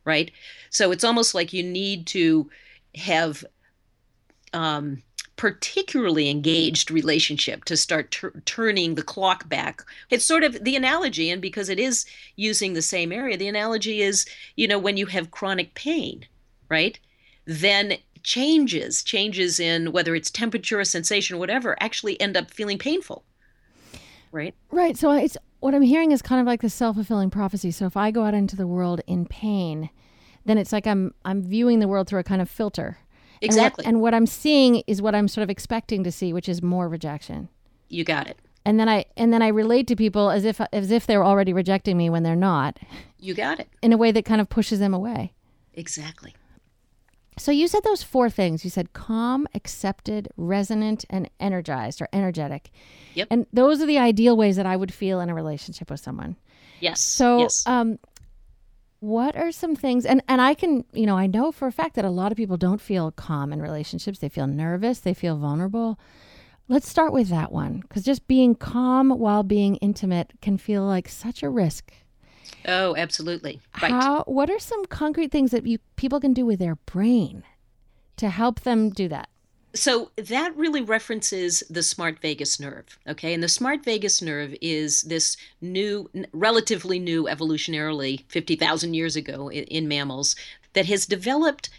right? 0.08 0.30
So 0.70 0.90
it's 0.90 1.04
almost 1.04 1.34
like 1.34 1.52
you 1.52 1.62
need 1.62 2.06
to 2.08 2.50
have 2.94 3.44
um, 4.54 5.02
particularly 5.38 6.28
engaged 6.28 6.90
relationship 6.90 7.64
to 7.64 7.76
start 7.76 8.10
tur- 8.10 8.42
turning 8.44 8.96
the 8.96 9.02
clock 9.02 9.48
back. 9.48 9.82
It's 10.10 10.24
sort 10.24 10.42
of 10.42 10.64
the 10.64 10.76
analogy, 10.76 11.30
and 11.30 11.40
because 11.40 11.68
it 11.68 11.78
is 11.78 12.04
using 12.36 12.74
the 12.74 12.82
same 12.82 13.12
area, 13.12 13.38
the 13.38 13.48
analogy 13.48 14.02
is, 14.02 14.26
you 14.56 14.68
know, 14.68 14.80
when 14.80 14.98
you 14.98 15.06
have 15.06 15.30
chronic 15.30 15.74
pain, 15.74 16.26
right? 16.68 16.98
Then 17.46 17.98
changes, 18.24 19.02
changes 19.04 19.60
in 19.60 19.92
whether 19.92 20.14
it's 20.14 20.30
temperature, 20.30 20.80
or 20.80 20.84
sensation, 20.84 21.38
whatever, 21.38 21.76
actually 21.80 22.20
end 22.20 22.36
up 22.36 22.50
feeling 22.50 22.76
painful, 22.76 23.24
right? 24.32 24.56
Right. 24.72 24.96
So 24.96 25.12
it's 25.12 25.38
what 25.60 25.72
I'm 25.72 25.82
hearing 25.82 26.10
is 26.10 26.20
kind 26.20 26.40
of 26.40 26.48
like 26.48 26.62
the 26.62 26.68
self 26.68 26.96
fulfilling 26.96 27.30
prophecy. 27.30 27.70
So 27.70 27.86
if 27.86 27.96
I 27.96 28.10
go 28.10 28.24
out 28.24 28.34
into 28.34 28.56
the 28.56 28.66
world 28.66 29.02
in 29.06 29.24
pain, 29.24 29.88
then 30.46 30.58
it's 30.58 30.72
like 30.72 30.86
I'm 30.86 31.14
I'm 31.24 31.42
viewing 31.42 31.78
the 31.78 31.88
world 31.88 32.08
through 32.08 32.20
a 32.20 32.24
kind 32.24 32.42
of 32.42 32.50
filter 32.50 32.98
Exactly. 33.40 33.84
And 33.84 33.86
what, 33.86 33.94
and 33.94 34.02
what 34.02 34.14
I'm 34.14 34.26
seeing 34.26 34.82
is 34.86 35.02
what 35.02 35.14
I'm 35.14 35.28
sort 35.28 35.42
of 35.42 35.50
expecting 35.50 36.04
to 36.04 36.12
see, 36.12 36.32
which 36.32 36.48
is 36.48 36.62
more 36.62 36.88
rejection. 36.88 37.48
You 37.88 38.04
got 38.04 38.26
it. 38.26 38.38
And 38.64 38.78
then 38.78 38.88
I 38.88 39.06
and 39.16 39.32
then 39.32 39.40
I 39.40 39.48
relate 39.48 39.86
to 39.88 39.96
people 39.96 40.30
as 40.30 40.44
if 40.44 40.60
as 40.72 40.90
if 40.90 41.06
they're 41.06 41.24
already 41.24 41.52
rejecting 41.52 41.96
me 41.96 42.10
when 42.10 42.22
they're 42.22 42.36
not. 42.36 42.78
You 43.18 43.34
got 43.34 43.60
it. 43.60 43.68
In 43.82 43.92
a 43.92 43.96
way 43.96 44.12
that 44.12 44.24
kind 44.24 44.40
of 44.40 44.48
pushes 44.48 44.78
them 44.78 44.92
away. 44.94 45.32
Exactly. 45.74 46.34
So 47.38 47.52
you 47.52 47.68
said 47.68 47.84
those 47.84 48.02
four 48.02 48.28
things. 48.28 48.64
You 48.64 48.70
said 48.70 48.92
calm, 48.92 49.46
accepted, 49.54 50.28
resonant, 50.36 51.04
and 51.08 51.30
energized 51.38 52.02
or 52.02 52.08
energetic. 52.12 52.70
Yep. 53.14 53.28
And 53.30 53.46
those 53.52 53.80
are 53.80 53.86
the 53.86 53.98
ideal 53.98 54.36
ways 54.36 54.56
that 54.56 54.66
I 54.66 54.76
would 54.76 54.92
feel 54.92 55.20
in 55.20 55.30
a 55.30 55.34
relationship 55.34 55.90
with 55.90 56.00
someone. 56.00 56.36
Yes. 56.80 57.00
So, 57.00 57.38
yes. 57.38 57.66
um, 57.66 57.98
what 59.00 59.36
are 59.36 59.52
some 59.52 59.76
things? 59.76 60.04
And 60.04 60.22
and 60.28 60.40
I 60.40 60.54
can, 60.54 60.84
you 60.92 61.06
know, 61.06 61.16
I 61.16 61.26
know 61.26 61.52
for 61.52 61.68
a 61.68 61.72
fact 61.72 61.94
that 61.96 62.04
a 62.04 62.10
lot 62.10 62.32
of 62.32 62.36
people 62.36 62.56
don't 62.56 62.80
feel 62.80 63.10
calm 63.12 63.52
in 63.52 63.62
relationships. 63.62 64.18
They 64.18 64.28
feel 64.28 64.46
nervous. 64.46 65.00
They 65.00 65.14
feel 65.14 65.36
vulnerable. 65.36 65.98
Let's 66.68 66.88
start 66.88 67.12
with 67.12 67.28
that 67.28 67.50
one 67.50 67.80
because 67.80 68.04
just 68.04 68.28
being 68.28 68.54
calm 68.54 69.10
while 69.10 69.42
being 69.42 69.76
intimate 69.76 70.32
can 70.42 70.58
feel 70.58 70.84
like 70.84 71.08
such 71.08 71.42
a 71.42 71.48
risk. 71.48 71.92
Oh, 72.66 72.94
absolutely. 72.96 73.60
Right. 73.80 73.90
How? 73.90 74.24
What 74.24 74.50
are 74.50 74.58
some 74.58 74.84
concrete 74.86 75.30
things 75.30 75.50
that 75.52 75.66
you 75.66 75.78
people 75.96 76.20
can 76.20 76.34
do 76.34 76.44
with 76.44 76.58
their 76.58 76.76
brain 76.76 77.44
to 78.16 78.28
help 78.28 78.60
them 78.60 78.90
do 78.90 79.08
that? 79.08 79.28
So 79.74 80.10
that 80.16 80.56
really 80.56 80.82
references 80.82 81.62
the 81.68 81.82
smart 81.82 82.20
vagus 82.20 82.58
nerve 82.58 82.98
okay? 83.06 83.34
And 83.34 83.42
the 83.42 83.48
smart 83.48 83.84
vagus 83.84 84.22
nerve 84.22 84.54
is 84.60 85.02
this 85.02 85.36
new 85.60 86.10
relatively 86.32 86.98
new 86.98 87.24
evolutionarily 87.24 88.24
50,000 88.28 88.94
years 88.94 89.16
ago 89.16 89.48
in, 89.48 89.64
in, 89.64 89.88
mammals 89.88 90.36
that 90.74 90.86
has 90.86 91.06
developed 91.06 91.70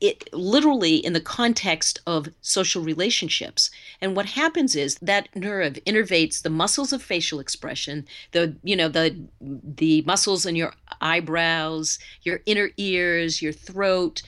it 0.00 0.28
literally 0.34 0.96
in 0.96 1.12
the 1.12 1.20
context 1.20 2.00
of 2.06 2.28
social 2.40 2.82
relationships. 2.82 3.70
And 4.00 4.16
what 4.16 4.26
happens 4.26 4.76
is 4.76 4.96
that 4.96 5.34
nerve 5.34 5.74
innervates 5.86 6.42
the 6.42 6.50
muscles 6.50 6.92
of 6.92 7.02
facial 7.02 7.40
expression 7.40 8.06
the 8.32 8.56
you 8.62 8.76
know 8.76 8.88
the 8.88 9.16
the 9.40 10.02
muscles 10.02 10.44
in 10.44 10.56
your 10.56 10.72
eyebrows 11.00 11.98
your 12.22 12.40
inner 12.46 12.70
ears 12.76 13.40
your 13.40 13.52
throat 13.52 14.22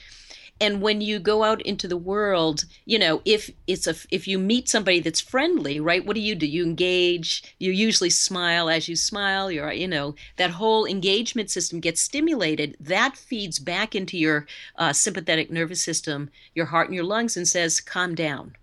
and 0.61 0.81
when 0.81 1.01
you 1.01 1.19
go 1.19 1.43
out 1.43 1.61
into 1.63 1.87
the 1.87 1.97
world 1.97 2.65
you 2.85 2.99
know 2.99 3.21
if 3.25 3.49
it's 3.67 3.87
a 3.87 3.95
if 4.11 4.27
you 4.27 4.37
meet 4.39 4.69
somebody 4.69 4.99
that's 4.99 5.21
friendly 5.21 5.79
right 5.79 6.05
what 6.05 6.15
do 6.15 6.21
you 6.21 6.35
do? 6.35 6.47
You 6.47 6.63
engage 6.63 7.43
you 7.59 7.71
usually 7.71 8.09
smile. 8.09 8.69
As 8.69 8.87
you 8.87 8.95
smile 8.95 9.51
you're 9.51 9.71
you 9.71 9.87
know 9.87 10.15
that 10.37 10.51
whole 10.51 10.85
engagement 10.85 11.49
system 11.49 11.79
gets 11.79 12.01
stimulated. 12.01 12.75
That 12.79 13.17
feeds 13.17 13.59
back 13.59 13.95
into 13.95 14.17
your 14.17 14.47
uh, 14.75 14.93
sympathetic 14.93 15.51
nervous 15.51 15.81
system 15.81 16.29
your 16.55 16.67
heart 16.67 16.87
and 16.87 16.95
your 16.95 17.03
lungs 17.03 17.37
and 17.37 17.47
says 17.47 17.79
calm 17.79 18.15
down. 18.15 18.55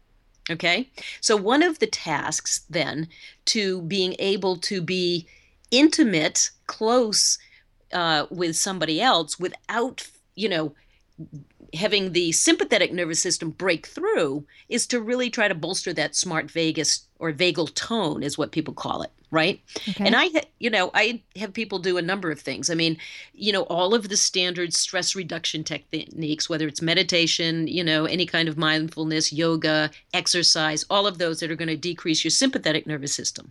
Okay? 0.50 0.90
So 1.20 1.36
one 1.36 1.62
of 1.62 1.78
the 1.78 1.86
tasks 1.86 2.62
then 2.70 3.08
to 3.46 3.82
being 3.82 4.14
able 4.18 4.56
to 4.56 4.80
be 4.80 5.26
intimate 5.70 6.50
close 6.66 7.38
uh, 7.92 8.26
with 8.30 8.56
somebody 8.56 9.00
else 9.00 9.38
without 9.38 10.06
you 10.34 10.48
know 10.48 10.74
having 11.74 12.12
the 12.12 12.32
sympathetic 12.32 12.92
nervous 12.92 13.20
system 13.20 13.50
break 13.50 13.86
through 13.86 14.44
is 14.68 14.86
to 14.86 15.00
really 15.00 15.30
try 15.30 15.48
to 15.48 15.54
bolster 15.54 15.92
that 15.92 16.14
smart 16.14 16.50
vagus 16.50 17.06
or 17.18 17.32
vagal 17.32 17.74
tone 17.74 18.22
is 18.22 18.38
what 18.38 18.52
people 18.52 18.74
call 18.74 19.02
it 19.02 19.10
right? 19.40 19.60
Okay. 19.90 20.04
and 20.06 20.14
i 20.22 20.26
you 20.64 20.70
know 20.70 20.90
i 21.02 21.04
have 21.40 21.52
people 21.52 21.78
do 21.78 21.98
a 21.98 22.02
number 22.12 22.28
of 22.34 22.40
things. 22.40 22.70
I 22.70 22.76
mean 22.82 22.94
you 23.46 23.52
know 23.54 23.64
all 23.76 23.90
of 23.98 24.08
the 24.08 24.16
standard 24.16 24.70
stress 24.84 25.08
reduction 25.20 25.60
techniques 25.72 26.48
whether 26.50 26.66
it's 26.70 26.82
meditation 26.92 27.52
you 27.78 27.84
know 27.88 28.00
any 28.16 28.26
kind 28.34 28.48
of 28.48 28.56
mindfulness 28.68 29.26
yoga 29.42 29.90
exercise 30.20 30.84
all 30.94 31.06
of 31.06 31.18
those 31.18 31.36
that 31.40 31.50
are 31.50 31.60
going 31.62 31.74
to 31.76 31.76
decrease 31.90 32.24
your 32.24 32.30
sympathetic 32.42 32.86
nervous 32.86 33.14
system. 33.20 33.44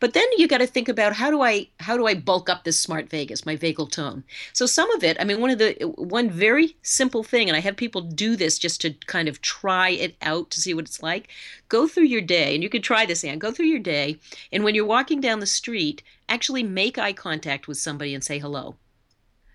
But 0.00 0.14
then 0.14 0.28
you 0.38 0.48
got 0.48 0.62
to 0.64 0.66
think 0.74 0.88
about 0.88 1.12
how 1.20 1.30
do 1.30 1.38
i 1.42 1.54
how 1.86 1.96
do 1.96 2.04
i 2.06 2.14
bulk 2.14 2.46
up 2.52 2.64
this 2.64 2.80
smart 2.86 3.08
vagus 3.10 3.46
my 3.46 3.56
vagal 3.56 3.90
tone? 3.90 4.24
So 4.52 4.66
some 4.66 4.90
of 4.96 5.04
it 5.04 5.16
i 5.20 5.24
mean 5.24 5.40
one 5.40 5.50
of 5.50 5.58
the 5.58 5.72
one 5.96 6.28
very 6.30 6.76
simple 6.82 7.22
thing 7.22 7.48
and 7.48 7.56
i 7.56 7.60
have 7.60 7.76
people 7.76 8.00
do 8.00 8.36
this 8.36 8.58
just 8.58 8.80
to 8.82 8.90
kind 9.14 9.28
of 9.28 9.40
try 9.42 9.90
it 9.90 10.14
out 10.22 10.50
to 10.50 10.60
see 10.60 10.74
what 10.74 10.84
it's 10.84 11.02
like 11.02 11.28
go 11.68 11.88
through 11.88 12.04
your 12.04 12.20
day 12.20 12.54
and 12.54 12.62
you 12.62 12.68
could 12.68 12.84
try 12.84 13.04
this 13.06 13.24
and 13.24 13.40
go 13.40 13.50
through 13.50 13.66
your 13.66 13.80
day 13.80 14.18
and 14.52 14.64
when 14.64 14.74
you're 14.74 14.94
walking 14.96 15.20
down 15.26 15.40
the 15.40 15.46
street 15.46 16.02
actually 16.28 16.62
make 16.62 16.98
eye 16.98 17.12
contact 17.12 17.66
with 17.66 17.76
somebody 17.76 18.14
and 18.14 18.22
say 18.22 18.38
hello. 18.38 18.76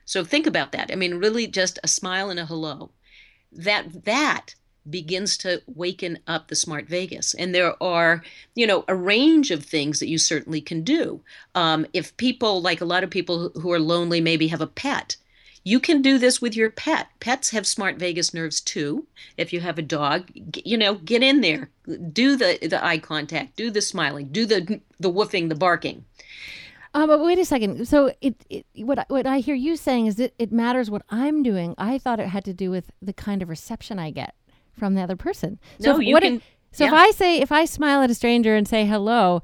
So 0.03 0.25
think 0.25 0.45
about 0.45 0.73
that. 0.73 0.91
I 0.91 0.95
mean 0.95 1.15
really 1.15 1.47
just 1.47 1.79
a 1.81 1.87
smile 1.87 2.29
and 2.29 2.39
a 2.39 2.45
hello. 2.45 2.91
That 3.51 4.03
that 4.05 4.55
begins 4.89 5.37
to 5.37 5.61
waken 5.67 6.19
up 6.27 6.47
the 6.47 6.55
smart 6.55 6.89
vagus 6.89 7.35
and 7.35 7.53
there 7.53 7.81
are 7.81 8.23
you 8.55 8.65
know 8.65 8.83
a 8.87 8.95
range 8.95 9.51
of 9.51 9.63
things 9.63 9.99
that 9.99 10.09
you 10.09 10.17
certainly 10.17 10.59
can 10.59 10.83
do. 10.83 11.21
Um, 11.55 11.85
if 11.93 12.17
people 12.17 12.61
like 12.61 12.81
a 12.81 12.91
lot 12.93 13.03
of 13.03 13.09
people 13.09 13.49
who 13.61 13.71
are 13.71 13.79
lonely 13.79 14.19
maybe 14.19 14.47
have 14.49 14.61
a 14.61 14.67
pet 14.67 15.15
you 15.63 15.79
can 15.79 16.01
do 16.01 16.17
this 16.17 16.41
with 16.41 16.55
your 16.55 16.69
pet. 16.69 17.07
Pets 17.19 17.51
have 17.51 17.67
smart 17.67 17.97
vagus 17.97 18.33
nerves 18.33 18.59
too. 18.59 19.05
If 19.37 19.53
you 19.53 19.59
have 19.59 19.77
a 19.77 19.83
dog, 19.83 20.29
you 20.33 20.77
know, 20.77 20.95
get 20.95 21.21
in 21.21 21.41
there, 21.41 21.69
do 22.11 22.35
the 22.35 22.57
the 22.67 22.83
eye 22.83 22.97
contact, 22.97 23.55
do 23.55 23.69
the 23.69 23.81
smiling, 23.81 24.29
do 24.31 24.45
the 24.45 24.81
the 24.99 25.11
woofing, 25.11 25.49
the 25.49 25.55
barking. 25.55 26.05
Um, 26.93 27.07
but 27.07 27.23
wait 27.23 27.39
a 27.39 27.45
second. 27.45 27.87
So 27.87 28.13
it, 28.21 28.45
it 28.49 28.65
what 28.75 29.05
what 29.09 29.25
I 29.25 29.39
hear 29.39 29.55
you 29.55 29.77
saying 29.77 30.07
is 30.07 30.15
that 30.15 30.33
it 30.37 30.51
matters 30.51 30.89
what 30.89 31.03
I'm 31.09 31.43
doing. 31.43 31.75
I 31.77 31.97
thought 31.97 32.19
it 32.19 32.27
had 32.27 32.45
to 32.45 32.53
do 32.53 32.71
with 32.71 32.91
the 33.01 33.13
kind 33.13 33.41
of 33.41 33.49
reception 33.49 33.99
I 33.99 34.11
get 34.11 34.35
from 34.77 34.95
the 34.95 35.01
other 35.01 35.15
person. 35.15 35.59
So 35.79 35.93
no, 35.93 35.99
you 35.99 36.17
can. 36.17 36.35
It, 36.35 36.41
so 36.73 36.85
yeah. 36.85 36.89
if 36.89 36.93
I 36.93 37.11
say 37.11 37.39
if 37.39 37.51
I 37.51 37.65
smile 37.65 38.01
at 38.01 38.09
a 38.09 38.15
stranger 38.15 38.55
and 38.55 38.67
say 38.67 38.85
hello, 38.85 39.41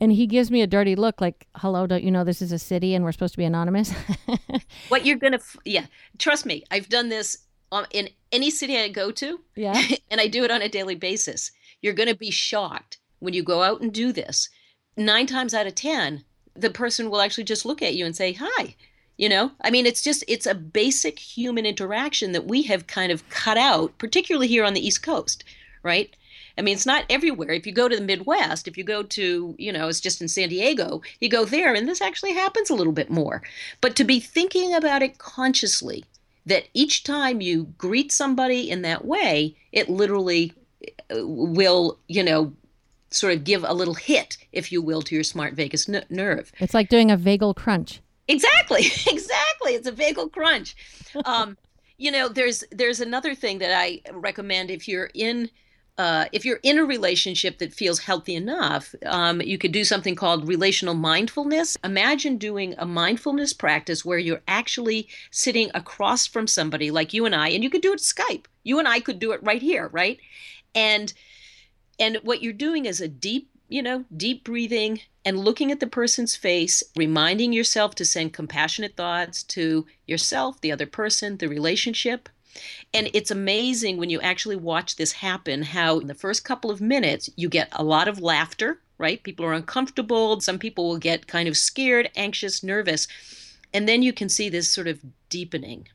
and 0.00 0.12
he 0.12 0.26
gives 0.26 0.50
me 0.50 0.62
a 0.62 0.66
dirty 0.66 0.96
look 0.96 1.20
like 1.20 1.46
hello 1.56 1.86
don't 1.86 2.02
you 2.02 2.10
know 2.10 2.24
this 2.24 2.40
is 2.42 2.52
a 2.52 2.58
city 2.58 2.94
and 2.94 3.04
we're 3.04 3.12
supposed 3.12 3.34
to 3.34 3.38
be 3.38 3.44
anonymous? 3.44 3.92
What 4.88 5.06
you're 5.06 5.18
gonna 5.18 5.40
yeah 5.64 5.86
trust 6.18 6.46
me 6.46 6.64
i've 6.70 6.88
done 6.88 7.08
this 7.08 7.38
um, 7.72 7.86
in 7.92 8.08
any 8.32 8.50
city 8.50 8.76
i 8.76 8.88
go 8.88 9.10
to 9.12 9.40
yeah. 9.54 9.80
and 10.10 10.20
i 10.20 10.26
do 10.26 10.44
it 10.44 10.50
on 10.50 10.62
a 10.62 10.68
daily 10.68 10.94
basis. 10.94 11.52
You're 11.82 11.94
gonna 11.94 12.14
be 12.14 12.30
shocked 12.30 12.98
when 13.20 13.34
you 13.34 13.42
go 13.42 13.62
out 13.62 13.80
and 13.80 13.92
do 13.92 14.12
this. 14.12 14.48
Nine 14.96 15.26
times 15.26 15.54
out 15.54 15.66
of 15.66 15.74
ten 15.74 16.24
the 16.54 16.70
person 16.70 17.10
will 17.10 17.20
actually 17.20 17.44
just 17.44 17.64
look 17.64 17.82
at 17.82 17.94
you 17.94 18.04
and 18.04 18.16
say 18.16 18.32
hi 18.32 18.74
you 19.16 19.28
know? 19.28 19.52
I 19.60 19.70
mean 19.70 19.84
it's 19.84 20.02
just 20.02 20.24
it's 20.28 20.46
a 20.46 20.54
basic 20.54 21.18
human 21.18 21.66
interaction 21.66 22.32
that 22.32 22.46
we 22.46 22.62
have 22.62 22.86
kind 22.86 23.12
of 23.12 23.28
cut 23.28 23.58
out 23.58 23.96
particularly 23.98 24.46
here 24.48 24.64
on 24.64 24.74
the 24.74 24.86
east 24.86 25.02
coast 25.02 25.44
right 25.82 26.16
I 26.58 26.62
mean, 26.62 26.74
it's 26.74 26.86
not 26.86 27.04
everywhere. 27.08 27.50
If 27.50 27.66
you 27.66 27.72
go 27.72 27.88
to 27.88 27.96
the 27.96 28.02
Midwest, 28.02 28.68
if 28.68 28.76
you 28.76 28.84
go 28.84 29.02
to, 29.02 29.54
you 29.58 29.72
know, 29.72 29.88
it's 29.88 30.00
just 30.00 30.20
in 30.20 30.28
San 30.28 30.48
Diego, 30.48 31.02
you 31.20 31.28
go 31.28 31.44
there 31.44 31.74
and 31.74 31.88
this 31.88 32.00
actually 32.00 32.32
happens 32.32 32.70
a 32.70 32.74
little 32.74 32.92
bit 32.92 33.10
more. 33.10 33.42
But 33.80 33.96
to 33.96 34.04
be 34.04 34.20
thinking 34.20 34.74
about 34.74 35.02
it 35.02 35.18
consciously, 35.18 36.04
that 36.46 36.68
each 36.74 37.04
time 37.04 37.40
you 37.40 37.64
greet 37.78 38.12
somebody 38.12 38.70
in 38.70 38.82
that 38.82 39.04
way, 39.04 39.56
it 39.72 39.88
literally 39.88 40.52
uh, 41.10 41.26
will, 41.26 41.98
you 42.08 42.22
know, 42.22 42.52
sort 43.10 43.34
of 43.34 43.44
give 43.44 43.64
a 43.64 43.74
little 43.74 43.94
hit, 43.94 44.36
if 44.52 44.72
you 44.72 44.80
will, 44.80 45.02
to 45.02 45.14
your 45.14 45.24
smart 45.24 45.54
vagus 45.54 45.88
n- 45.88 46.04
nerve. 46.08 46.52
It's 46.58 46.74
like 46.74 46.88
doing 46.88 47.10
a 47.10 47.16
vagal 47.16 47.56
crunch. 47.56 48.00
Exactly, 48.28 48.80
exactly. 49.06 49.74
It's 49.74 49.88
a 49.88 49.92
vagal 49.92 50.32
crunch. 50.32 50.76
Um, 51.24 51.56
you 51.98 52.12
know, 52.12 52.28
there's 52.28 52.62
there's 52.70 53.00
another 53.00 53.34
thing 53.34 53.58
that 53.58 53.76
I 53.76 54.00
recommend 54.12 54.70
if 54.70 54.86
you're 54.86 55.10
in 55.12 55.50
uh, 56.00 56.24
if 56.32 56.46
you're 56.46 56.60
in 56.62 56.78
a 56.78 56.84
relationship 56.84 57.58
that 57.58 57.74
feels 57.74 57.98
healthy 57.98 58.34
enough, 58.34 58.94
um, 59.04 59.42
you 59.42 59.58
could 59.58 59.70
do 59.70 59.84
something 59.84 60.14
called 60.14 60.48
relational 60.48 60.94
mindfulness. 60.94 61.76
Imagine 61.84 62.38
doing 62.38 62.74
a 62.78 62.86
mindfulness 62.86 63.52
practice 63.52 64.02
where 64.02 64.16
you're 64.16 64.40
actually 64.48 65.06
sitting 65.30 65.70
across 65.74 66.26
from 66.26 66.46
somebody 66.46 66.90
like 66.90 67.12
you 67.12 67.26
and 67.26 67.34
I, 67.34 67.48
and 67.50 67.62
you 67.62 67.68
could 67.68 67.82
do 67.82 67.92
it 67.92 67.98
Skype. 67.98 68.46
You 68.62 68.78
and 68.78 68.88
I 68.88 69.00
could 69.00 69.18
do 69.18 69.32
it 69.32 69.42
right 69.42 69.60
here, 69.60 69.90
right? 69.92 70.18
And 70.74 71.12
and 71.98 72.16
what 72.22 72.42
you're 72.42 72.54
doing 72.54 72.86
is 72.86 73.02
a 73.02 73.08
deep, 73.08 73.50
you 73.70 73.82
know, 73.82 74.04
deep 74.14 74.44
breathing 74.44 75.00
and 75.24 75.38
looking 75.38 75.72
at 75.72 75.80
the 75.80 75.86
person's 75.86 76.36
face, 76.36 76.82
reminding 76.96 77.52
yourself 77.52 77.94
to 77.94 78.04
send 78.04 78.34
compassionate 78.34 78.96
thoughts 78.96 79.42
to 79.44 79.86
yourself, 80.06 80.60
the 80.60 80.72
other 80.72 80.86
person, 80.86 81.38
the 81.38 81.48
relationship 81.48 82.28
and 82.92 83.10
it's 83.14 83.30
amazing 83.30 83.96
when 83.96 84.10
you 84.10 84.20
actually 84.20 84.56
watch 84.56 84.96
this 84.96 85.12
happen 85.12 85.62
how 85.62 86.00
in 86.00 86.08
the 86.08 86.14
first 86.14 86.44
couple 86.44 86.70
of 86.70 86.80
minutes 86.80 87.30
you 87.36 87.48
get 87.48 87.68
a 87.72 87.84
lot 87.84 88.08
of 88.08 88.20
laughter, 88.20 88.80
right? 88.98 89.22
People 89.22 89.46
are 89.46 89.52
uncomfortable. 89.52 90.40
Some 90.40 90.58
people 90.58 90.88
will 90.88 90.98
get 90.98 91.26
kind 91.26 91.48
of 91.48 91.56
scared, 91.56 92.10
anxious, 92.16 92.62
nervous. 92.62 93.06
And 93.72 93.88
then 93.88 94.02
you 94.02 94.12
can 94.12 94.28
see 94.28 94.48
this 94.48 94.70
sort 94.70 94.88
of 94.88 94.98
deepening, 95.28 95.88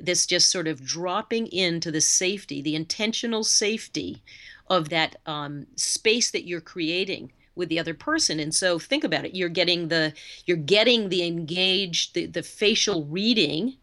this 0.00 0.24
just 0.24 0.50
sort 0.50 0.66
of 0.66 0.84
dropping 0.84 1.48
into 1.48 1.90
the 1.90 2.00
safety, 2.00 2.62
the 2.62 2.74
intentional 2.74 3.44
safety 3.44 4.22
of 4.70 4.88
that 4.90 5.16
um, 5.26 5.66
space 5.76 6.30
that 6.30 6.46
you're 6.46 6.60
creating 6.60 7.32
with 7.54 7.68
the 7.68 7.78
other 7.78 7.94
person 7.94 8.38
and 8.38 8.54
so 8.54 8.78
think 8.78 9.02
about 9.02 9.24
it 9.24 9.34
you're 9.34 9.48
getting 9.48 9.88
the 9.88 10.12
you're 10.46 10.56
getting 10.56 11.08
the 11.08 11.26
engaged 11.26 12.14
the, 12.14 12.26
the 12.26 12.42
facial 12.42 13.04
reading 13.06 13.76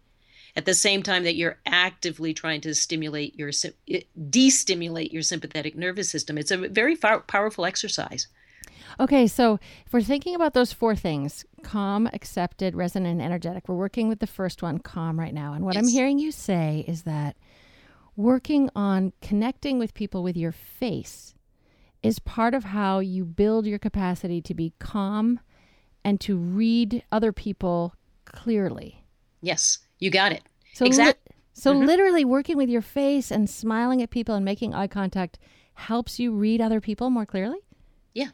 at 0.56 0.66
the 0.66 0.74
same 0.74 1.04
time 1.04 1.24
that 1.24 1.36
you're 1.36 1.60
actively 1.66 2.34
trying 2.34 2.62
to 2.62 2.74
stimulate 2.74 3.38
your 3.38 3.52
destimulate 4.30 5.12
your 5.12 5.22
sympathetic 5.22 5.76
nervous 5.76 6.10
system. 6.10 6.38
It's 6.38 6.52
a 6.52 6.58
very 6.58 6.96
far, 6.96 7.20
powerful 7.22 7.66
exercise. 7.66 8.28
Okay, 9.00 9.28
so 9.28 9.60
if 9.86 9.92
we're 9.92 10.02
thinking 10.02 10.36
about 10.36 10.54
those 10.54 10.72
four 10.72 10.96
things 10.96 11.46
calm, 11.64 12.08
accepted, 12.14 12.76
resonant, 12.76 13.20
energetic, 13.20 13.68
we're 13.68 13.76
working 13.76 14.08
with 14.08 14.20
the 14.20 14.28
first 14.28 14.62
one, 14.62 14.80
calm, 14.80 15.20
right 15.20 15.34
now. 15.34 15.54
And 15.54 15.66
what 15.66 15.76
yes. 15.76 15.84
I'm 15.84 15.90
hearing 15.90 16.20
you 16.20 16.32
say 16.32 16.86
is 16.88 17.02
that 17.04 17.36
working 18.16 18.70
on 18.76 19.14
connecting 19.22 19.80
with 19.80 19.94
people 19.94 20.24
with 20.24 20.38
your 20.38 20.52
face 20.52 21.34
is 22.02 22.20
part 22.20 22.54
of 22.54 22.66
how 22.66 23.00
you 23.00 23.26
build 23.26 23.66
your 23.66 23.80
capacity 23.80 24.42
to 24.42 24.54
be 24.54 24.74
calm 24.80 25.40
and 26.04 26.22
to 26.22 26.38
read 26.38 27.04
other 27.12 27.32
people 27.32 27.96
clearly. 28.26 29.04
Yes, 29.42 29.80
you 30.00 30.12
got 30.12 30.32
it. 30.32 30.44
So 30.74 30.86
exactly. 30.86 31.22
Li- 31.30 31.36
so 31.54 31.74
mm-hmm. 31.74 31.86
literally 31.86 32.26
working 32.26 32.58
with 32.58 32.70
your 32.70 32.82
face 32.82 33.32
and 33.32 33.50
smiling 33.50 34.02
at 34.02 34.10
people 34.10 34.36
and 34.36 34.46
making 34.46 34.74
eye 34.74 34.88
contact 34.88 35.40
helps 35.74 36.20
you 36.20 36.32
read 36.32 36.62
other 36.62 36.82
people 36.82 37.10
more 37.10 37.26
clearly? 37.26 37.60
Yeah. 38.14 38.30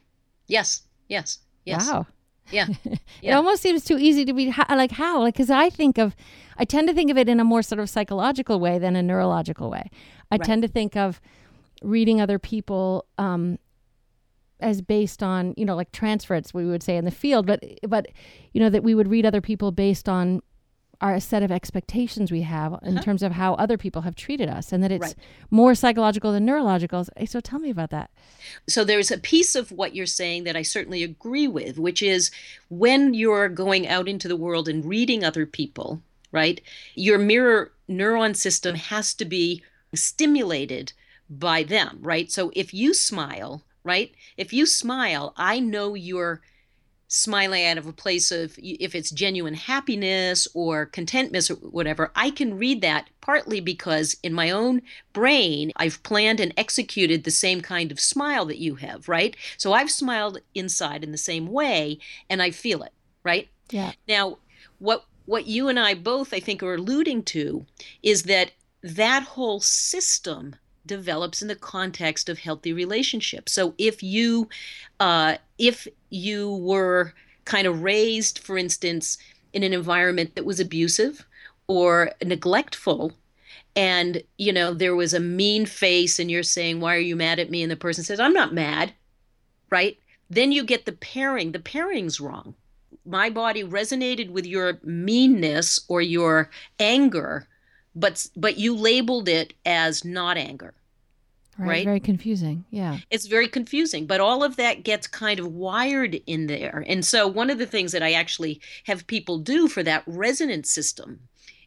Yes. 0.48 0.84
Yes. 1.08 1.40
Yes. 1.66 1.88
Wow. 1.88 2.08
Yeah. 2.50 2.68
yeah. 2.84 2.96
it 3.22 3.32
almost 3.34 3.62
seems 3.62 3.86
too 3.86 3.98
easy 3.98 4.26
to 4.26 4.34
be 4.34 4.54
like 4.70 4.92
how 4.92 5.20
like 5.20 5.36
cuz 5.36 5.50
I 5.50 5.70
think 5.70 5.98
of 5.98 6.16
I 6.58 6.66
tend 6.66 6.88
to 6.88 6.94
think 6.94 7.10
of 7.12 7.18
it 7.18 7.30
in 7.30 7.40
a 7.40 7.44
more 7.44 7.62
sort 7.62 7.80
of 7.80 7.90
psychological 7.90 8.60
way 8.60 8.80
than 8.80 8.96
a 8.96 9.04
neurological 9.04 9.70
way. 9.70 9.90
I 10.32 10.36
right. 10.36 10.44
tend 10.44 10.62
to 10.64 10.68
think 10.68 10.96
of 10.96 11.22
reading 11.82 12.22
other 12.22 12.40
people 12.40 13.06
um, 13.18 13.58
as 14.60 14.82
based 14.82 15.24
on 15.24 15.54
you 15.58 15.66
know 15.66 15.76
like 15.76 15.92
transference 15.92 16.54
we 16.54 16.66
would 16.66 16.84
say 16.84 16.96
in 16.96 17.06
the 17.06 17.12
field 17.12 17.48
but 17.48 17.64
but 17.88 18.08
you 18.54 18.62
know 18.62 18.70
that 18.70 18.84
we 18.84 18.94
would 18.94 19.08
read 19.08 19.26
other 19.26 19.42
people 19.42 19.72
based 19.72 20.08
on 20.08 20.42
our 21.02 21.20
set 21.20 21.44
of 21.44 21.52
expectations 21.52 22.32
we 22.32 22.42
have 22.42 22.80
in 22.84 22.96
uh-huh. 22.96 23.04
terms 23.04 23.24
of 23.24 23.34
how 23.34 23.54
other 23.56 23.78
people 23.78 24.04
have 24.04 24.16
treated 24.16 24.48
us 24.48 24.72
and 24.72 24.84
that 24.84 24.92
it's 24.92 25.02
right. 25.02 25.16
more 25.50 25.76
psychological 25.76 26.32
than 26.32 26.46
neurological 26.46 27.06
so 27.26 27.40
tell 27.40 27.60
me 27.60 27.70
about 27.70 27.90
that 27.90 28.10
so 28.68 28.84
there's 28.84 29.12
a 29.12 29.18
piece 29.18 29.56
of 29.56 29.72
what 29.72 29.96
you're 29.96 30.06
saying 30.06 30.44
that 30.44 30.56
i 30.56 30.62
certainly 30.62 31.04
agree 31.04 31.48
with 31.48 31.78
which 31.78 32.02
is 32.02 32.32
when 32.70 33.14
you're 33.14 33.50
going 33.50 33.88
out 33.88 34.08
into 34.08 34.28
the 34.28 34.36
world 34.36 34.68
and 34.68 34.86
reading 34.86 35.24
other 35.24 35.46
people 35.46 36.02
right 36.32 36.62
your 36.96 37.18
mirror 37.18 37.72
neuron 37.90 38.36
system 38.36 38.76
has 38.76 39.14
to 39.14 39.26
be 39.26 39.64
stimulated 39.94 40.94
by 41.30 41.64
them 41.64 41.98
right 42.02 42.32
so 42.32 42.52
if 42.56 42.74
you 42.74 42.94
smile 42.94 43.64
right? 43.84 44.14
If 44.38 44.54
you 44.54 44.66
smile, 44.66 45.34
I 45.38 45.60
know 45.60 45.96
you're 45.96 46.42
smiling 47.14 47.66
out 47.66 47.78
of 47.78 47.86
a 47.86 47.92
place 47.92 48.32
of 48.32 48.58
if 48.58 48.96
it's 48.96 49.12
genuine 49.12 49.54
happiness 49.54 50.48
or 50.54 50.86
contentment 50.86 51.52
or 51.52 51.56
whatever 51.56 52.10
i 52.16 52.32
can 52.32 52.58
read 52.58 52.82
that 52.82 53.10
partly 53.20 53.60
because 53.60 54.16
in 54.24 54.34
my 54.34 54.50
own 54.50 54.82
brain 55.12 55.74
i've 55.76 56.02
planned 56.04 56.40
and 56.40 56.54
executed 56.56 57.26
the 57.26 57.30
same 57.30 57.60
kind 57.60 57.92
of 57.92 58.00
smile 58.00 58.46
that 58.46 58.60
you 58.60 58.76
have 58.76 59.10
right? 59.10 59.36
So 59.58 59.74
i've 59.74 59.92
smiled 59.92 60.40
inside 60.56 61.04
in 61.04 61.12
the 61.12 61.18
same 61.18 61.48
way 61.48 62.00
and 62.30 62.42
i 62.42 62.50
feel 62.50 62.82
it 62.82 62.94
right? 63.26 63.50
Yeah. 63.72 63.92
Now 64.08 64.38
what 64.80 65.04
what 65.26 65.48
you 65.48 65.68
and 65.68 65.78
i 65.78 65.94
both 65.94 66.34
i 66.34 66.40
think 66.40 66.64
are 66.64 66.76
alluding 66.76 67.24
to 67.24 67.66
is 68.02 68.24
that 68.24 68.52
that 68.82 69.24
whole 69.24 69.60
system 69.60 70.56
develops 70.86 71.42
in 71.42 71.48
the 71.48 71.56
context 71.56 72.28
of 72.30 72.40
healthy 72.40 72.74
relationships. 72.74 73.52
So 73.52 73.76
if 73.78 74.02
you 74.02 74.50
uh, 75.00 75.38
if 75.58 75.88
you 76.12 76.56
were 76.58 77.14
kind 77.46 77.66
of 77.66 77.82
raised, 77.82 78.38
for 78.40 78.58
instance, 78.58 79.18
in 79.54 79.64
an 79.64 79.74
environment 79.74 80.36
that 80.36 80.46
was 80.46 80.60
abusive 80.60 81.26
or 81.68 82.12
neglectful, 82.24 83.14
and 83.76 84.22
you 84.38 84.54
know 84.54 84.74
there 84.74 84.96
was 84.96 85.14
a 85.14 85.20
mean 85.20 85.66
face, 85.66 86.20
and 86.20 86.30
you're 86.30 86.44
saying, 86.44 86.80
"Why 86.80 86.96
are 86.96 87.00
you 87.00 87.16
mad 87.16 87.40
at 87.40 87.50
me?" 87.50 87.64
and 87.64 87.72
the 87.72 87.76
person 87.76 88.04
says, 88.04 88.20
"I'm 88.20 88.34
not 88.34 88.54
mad," 88.54 88.94
right? 89.70 89.98
Then 90.30 90.52
you 90.52 90.64
get 90.64 90.86
the 90.86 90.92
pairing. 90.92 91.52
The 91.52 91.60
pairing's 91.60 92.20
wrong. 92.20 92.56
My 93.06 93.30
body 93.30 93.64
resonated 93.64 94.30
with 94.30 94.46
your 94.46 94.80
meanness 94.84 95.80
or 95.88 96.02
your 96.02 96.52
anger 96.80 97.48
but 97.96 98.28
but 98.36 98.58
you 98.58 98.76
labeled 98.76 99.28
it 99.28 99.54
as 99.66 100.06
not 100.06 100.38
anger 100.38 100.74
right, 101.58 101.68
right, 101.68 101.86
very 101.86 102.00
confusing 102.00 102.66
yeah 102.70 102.98
it's 103.10 103.26
very 103.26 103.48
confusing 103.48 104.06
but 104.06 104.20
all 104.20 104.44
of 104.44 104.56
that 104.56 104.84
gets 104.84 105.08
kind 105.08 105.40
of 105.40 105.48
wired 105.48 106.16
in 106.28 106.48
there 106.48 106.84
and 106.88 107.06
so 107.06 107.28
one 107.28 107.50
of 107.50 107.58
the 107.58 107.66
things 107.66 107.92
that 107.92 108.04
i 108.04 108.14
actually 108.14 108.60
have 108.86 109.08
people 109.08 109.38
do 109.38 109.68
for 109.68 109.84
that 109.84 110.04
resonance 110.08 110.70
system 110.70 111.20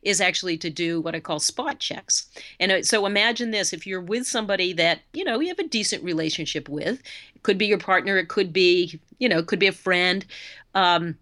is 0.03 0.21
actually 0.21 0.59
to 0.59 0.69
do 0.69 1.01
what 1.01 1.15
I 1.15 1.21
call 1.21 1.41
spot 1.41 1.79
checks. 1.79 2.27
And 2.61 2.71
uh, 2.71 2.83
so 2.83 3.07
imagine 3.07 3.53
this 3.53 3.73
if 3.73 3.87
you're 3.87 4.03
with 4.03 4.27
somebody 4.27 4.75
that, 4.75 5.01
you 5.15 5.25
know, 5.25 5.41
you 5.41 5.49
have 5.49 5.59
a 5.59 5.67
decent 5.67 6.05
relationship 6.05 6.69
with, 6.69 7.01
it 7.35 7.43
could 7.43 7.57
be 7.57 7.65
your 7.65 7.79
partner, 7.79 8.19
it 8.19 8.29
could 8.29 8.53
be, 8.53 9.01
you 9.19 9.31
know, 9.31 9.39
it 9.39 9.47
could 9.47 9.59
be 9.59 9.67
a 9.67 9.73
friend. 9.73 10.27
Um, 10.75 11.17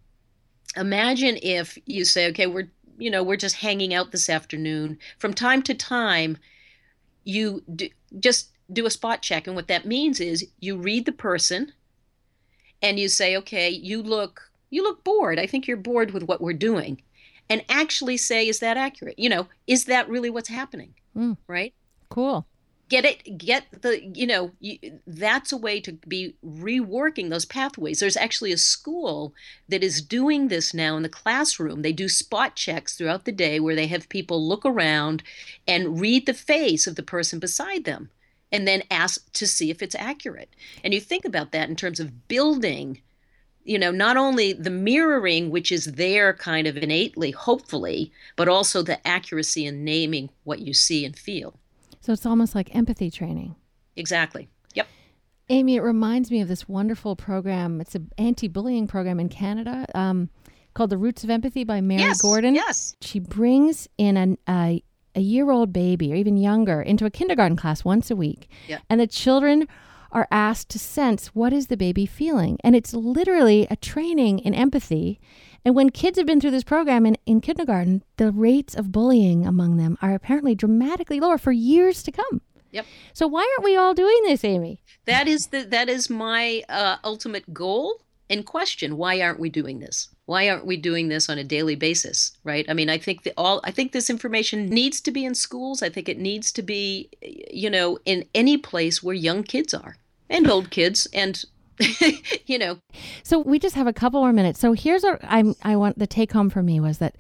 imagine 0.77 1.39
if 1.45 1.79
you 1.87 2.05
say, 2.05 2.29
okay, 2.31 2.49
we're 2.49 2.71
you 2.99 3.11
know, 3.11 3.23
we're 3.25 3.37
just 3.37 3.57
hanging 3.57 3.93
out 3.93 4.13
this 4.13 4.31
afternoon. 4.31 4.97
From 5.19 5.35
time 5.35 5.63
to 5.63 5.75
time, 5.75 6.39
you 7.25 7.63
do, 7.75 7.89
just 8.21 8.51
do 8.73 8.87
a 8.87 8.91
spot 8.91 9.23
check. 9.23 9.47
And 9.47 9.57
what 9.57 9.69
that 9.69 9.87
means 9.87 10.21
is 10.21 10.47
you 10.61 10.77
read 10.77 11.07
the 11.07 11.13
person 11.13 11.73
and 12.81 12.99
you 12.99 13.09
say, 13.09 13.37
okay, 13.37 13.69
you 13.71 14.03
look 14.03 14.51
you 14.71 14.83
look 14.83 15.05
bored. 15.05 15.39
I 15.39 15.47
think 15.47 15.67
you're 15.67 15.77
bored 15.77 16.13
with 16.13 16.23
what 16.23 16.41
we're 16.41 16.55
doing. 16.55 17.03
And 17.51 17.63
actually 17.69 18.17
say, 18.17 18.49
is 18.49 18.61
that 18.61 18.79
accurate? 18.79 19.19
You 19.19 19.29
know, 19.29 19.49
is 19.67 19.85
that 19.85 20.09
really 20.09 20.31
what's 20.31 20.49
happening? 20.49 20.95
Mm. 21.15 21.37
Right? 21.47 21.75
Cool 22.09 22.47
get 22.93 23.07
it 23.07 23.39
get 23.39 23.65
the 23.81 24.05
you 24.15 24.27
know 24.27 24.51
you, 24.61 24.79
that's 25.07 25.51
a 25.51 25.57
way 25.57 25.81
to 25.81 25.93
be 26.07 26.35
reworking 26.45 27.31
those 27.31 27.47
pathways 27.47 28.01
there's 28.01 28.19
actually 28.19 28.53
a 28.53 28.59
school 28.59 29.33
that 29.67 29.83
is 29.83 30.03
doing 30.03 30.49
this 30.49 30.75
now 30.75 30.95
in 30.95 31.03
the 31.03 31.09
classroom 31.09 31.81
they 31.81 31.93
do 31.93 32.07
spot 32.07 32.55
checks 32.55 32.95
throughout 32.95 33.25
the 33.25 33.33
day 33.33 33.59
where 33.59 33.75
they 33.75 33.87
have 33.87 34.11
people 34.11 34.47
look 34.47 34.67
around 34.67 35.23
and 35.67 36.01
read 36.01 36.27
the 36.27 36.35
face 36.35 36.87
of 36.87 36.95
the 36.95 37.03
person 37.03 37.39
beside 37.39 37.85
them 37.85 38.11
and 38.53 38.69
then 38.69 38.83
ask 38.91 39.33
to 39.33 39.47
see 39.47 39.71
if 39.71 39.83
it's 39.83 39.95
accurate 39.97 40.55
and 40.85 40.95
you 40.95 41.01
think 41.01 41.25
about 41.25 41.53
that 41.53 41.69
in 41.69 41.77
terms 41.77 41.99
of 41.99 42.29
building 42.29 43.01
you 43.65 43.79
know 43.79 43.91
not 43.91 44.17
only 44.17 44.53
the 44.53 44.71
mirroring 44.71 45.51
which 45.51 45.73
is 45.73 45.87
there 45.87 46.33
kind 46.35 46.67
of 46.67 46.77
innately 46.77 47.31
hopefully 47.31 48.13
but 48.37 48.49
also 48.49 48.83
the 48.83 49.05
accuracy 49.07 49.67
in 49.67 49.85
naming 49.85 50.29
what 50.45 50.61
you 50.61 50.75
see 50.75 51.05
and 51.05 51.19
feel 51.19 51.59
so 52.03 52.13
it's 52.13 52.27
almost 52.27 52.55
like 52.55 52.75
empathy 52.75 53.11
training. 53.11 53.55
Exactly. 53.97 54.49
Yep. 54.75 54.89
Amy, 55.49 55.77
it 55.77 55.83
reminds 55.83 56.33
me 56.33 56.41
of 56.41 56.49
this 56.49 56.69
wonderful 56.69 57.15
program. 57.15 57.81
It's 57.81 57.95
an 57.95 58.11
anti-bullying 58.19 58.89
program 58.89 59.21
in 59.21 59.29
Canada 59.29 59.87
um, 59.95 60.29
called 60.75 60.91
"The 60.91 60.99
Roots 60.99 61.23
of 61.23 61.31
Empathy" 61.31 61.63
by 61.63 61.81
Mary 61.81 62.01
yes, 62.01 62.21
Gordon. 62.21 62.57
Yes. 62.57 62.97
She 63.01 63.21
brings 63.21 63.89
in 63.99 64.17
an, 64.17 64.37
a 64.49 64.83
a 65.15 65.21
year-old 65.21 65.73
baby 65.73 66.13
or 66.13 66.17
even 66.17 66.37
younger 66.37 66.81
into 66.83 67.05
a 67.05 67.11
kindergarten 67.11 67.57
class 67.57 67.85
once 67.85 68.11
a 68.11 68.17
week, 68.17 68.49
yep. 68.69 68.83
and 68.89 69.01
the 69.01 69.07
children 69.07 69.67
are 70.11 70.29
asked 70.31 70.69
to 70.69 70.79
sense 70.79 71.29
what 71.29 71.53
is 71.53 71.69
the 71.69 71.77
baby 71.77 72.07
feeling, 72.07 72.59
and 72.63 72.77
it's 72.77 72.93
literally 72.93 73.67
a 73.71 73.77
training 73.77 74.39
in 74.41 74.55
empathy 74.55 75.19
and 75.65 75.75
when 75.75 75.91
kids 75.91 76.19
have 76.19 76.27
been 76.27 76.41
through 76.41 76.51
this 76.51 76.65
program 76.65 77.07
in, 77.07 77.17
in 77.25 77.41
kindergarten, 77.41 78.03
the 78.17 78.33
rates 78.33 78.75
of 78.75 78.91
bullying 78.91 79.47
among 79.47 79.77
them 79.77 79.97
are 80.03 80.15
apparently 80.15 80.55
dramatically 80.55 81.21
lower 81.21 81.39
for 81.39 81.53
years 81.53 82.03
to 82.03 82.13
come. 82.13 82.41
Yep. 82.73 82.87
So 83.13 83.29
why 83.29 83.41
aren't 83.41 83.65
we 83.65 83.77
all 83.77 83.95
doing 83.95 84.19
this, 84.25 84.45
Amy? 84.45 84.83
That 85.05 85.29
is 85.29 85.49
the 85.49 85.63
that 85.65 85.89
is 85.89 86.09
my 86.09 86.63
uh, 86.69 86.97
ultimate 87.05 87.53
goal 87.53 88.01
and 88.31 88.47
question. 88.47 88.97
Why 88.97 89.21
aren't 89.21 89.39
we 89.39 89.51
doing 89.51 89.79
this? 89.79 90.09
Why 90.33 90.49
aren't 90.49 90.65
we 90.65 90.79
doing 90.79 91.09
this 91.09 91.29
on 91.29 91.37
a 91.37 91.45
daily 91.45 91.75
basis? 91.75 92.33
Right? 92.43 92.65
I 92.67 92.73
mean, 92.73 92.89
I 92.89 92.97
think 92.97 93.23
the 93.23 93.35
all 93.37 93.61
I 93.65 93.71
think 93.71 93.93
this 93.93 94.09
information 94.09 94.71
needs 94.71 94.99
to 95.03 95.11
be 95.11 95.27
in 95.27 95.35
schools. 95.35 95.83
I 95.83 95.91
think 95.91 96.09
it 96.09 96.19
needs 96.19 96.51
to 96.53 96.63
be, 96.63 97.11
you 97.21 97.69
know, 97.69 97.99
in 98.07 98.25
any 98.35 98.57
place 98.57 99.03
where 99.03 99.15
young 99.15 99.43
kids 99.43 99.75
are 99.75 99.99
and 100.31 100.49
old 100.49 100.71
kids 100.71 101.07
and 101.13 101.45
you 102.47 102.59
know. 102.59 102.79
So 103.23 103.41
we 103.41 103.59
just 103.59 103.75
have 103.75 103.87
a 103.87 103.93
couple 103.93 104.21
more 104.21 104.33
minutes. 104.33 104.59
So 104.59 104.73
here's 104.73 105.03
what 105.03 105.21
I'm 105.23 105.55
I 105.63 105.77
want 105.77 105.99
the 105.99 106.07
take 106.07 106.33
home 106.33 106.49
for 106.49 106.63
me 106.63 106.81
was 106.81 106.97
that 106.97 107.15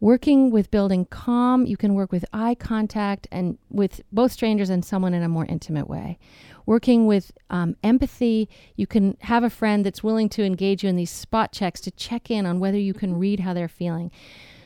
working 0.00 0.50
with 0.50 0.70
building 0.70 1.04
calm, 1.06 1.66
you 1.66 1.76
can 1.76 1.94
work 1.94 2.12
with 2.12 2.24
eye 2.32 2.54
contact 2.54 3.26
and 3.30 3.58
with 3.70 4.00
both 4.12 4.32
strangers 4.32 4.70
and 4.70 4.84
someone 4.84 5.14
in 5.14 5.22
a 5.22 5.28
more 5.28 5.46
intimate 5.46 5.88
way. 5.88 6.18
Working 6.66 7.06
with 7.06 7.32
um, 7.50 7.76
empathy, 7.82 8.48
you 8.76 8.86
can 8.86 9.16
have 9.22 9.42
a 9.42 9.50
friend 9.50 9.84
that's 9.84 10.02
willing 10.02 10.28
to 10.30 10.44
engage 10.44 10.82
you 10.82 10.88
in 10.88 10.96
these 10.96 11.10
spot 11.10 11.52
checks 11.52 11.80
to 11.82 11.90
check 11.90 12.30
in 12.30 12.46
on 12.46 12.60
whether 12.60 12.78
you 12.78 12.94
can 12.94 13.18
read 13.18 13.40
how 13.40 13.54
they're 13.54 13.68
feeling. 13.68 14.10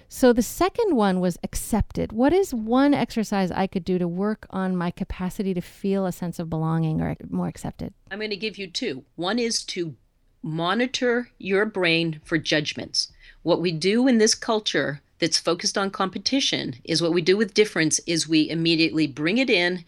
So 0.08 0.34
the 0.34 0.42
second 0.42 0.94
one 0.94 1.20
was 1.20 1.38
accepted. 1.42 2.12
What 2.12 2.34
is 2.34 2.52
one 2.52 2.92
exercise 2.92 3.50
I 3.50 3.66
could 3.66 3.84
do 3.84 3.98
to 3.98 4.06
work 4.06 4.46
on 4.50 4.76
my 4.76 4.90
capacity 4.90 5.54
to 5.54 5.62
feel 5.62 6.04
a 6.04 6.12
sense 6.12 6.38
of 6.38 6.50
belonging 6.50 7.00
or 7.00 7.16
more 7.30 7.48
accepted? 7.48 7.94
I'm 8.10 8.18
going 8.18 8.28
to 8.28 8.36
give 8.36 8.58
you 8.58 8.66
two. 8.66 9.04
One 9.16 9.38
is 9.38 9.64
to 9.64 9.96
monitor 10.42 11.30
your 11.38 11.64
brain 11.64 12.20
for 12.24 12.36
judgments. 12.36 13.10
What 13.42 13.62
we 13.62 13.72
do 13.72 14.06
in 14.06 14.18
this 14.18 14.34
culture 14.34 15.00
that's 15.22 15.38
focused 15.38 15.78
on 15.78 15.88
competition 15.88 16.74
is 16.82 17.00
what 17.00 17.12
we 17.12 17.22
do 17.22 17.36
with 17.36 17.54
difference 17.54 18.00
is 18.08 18.26
we 18.26 18.50
immediately 18.50 19.06
bring 19.06 19.38
it 19.38 19.48
in, 19.48 19.84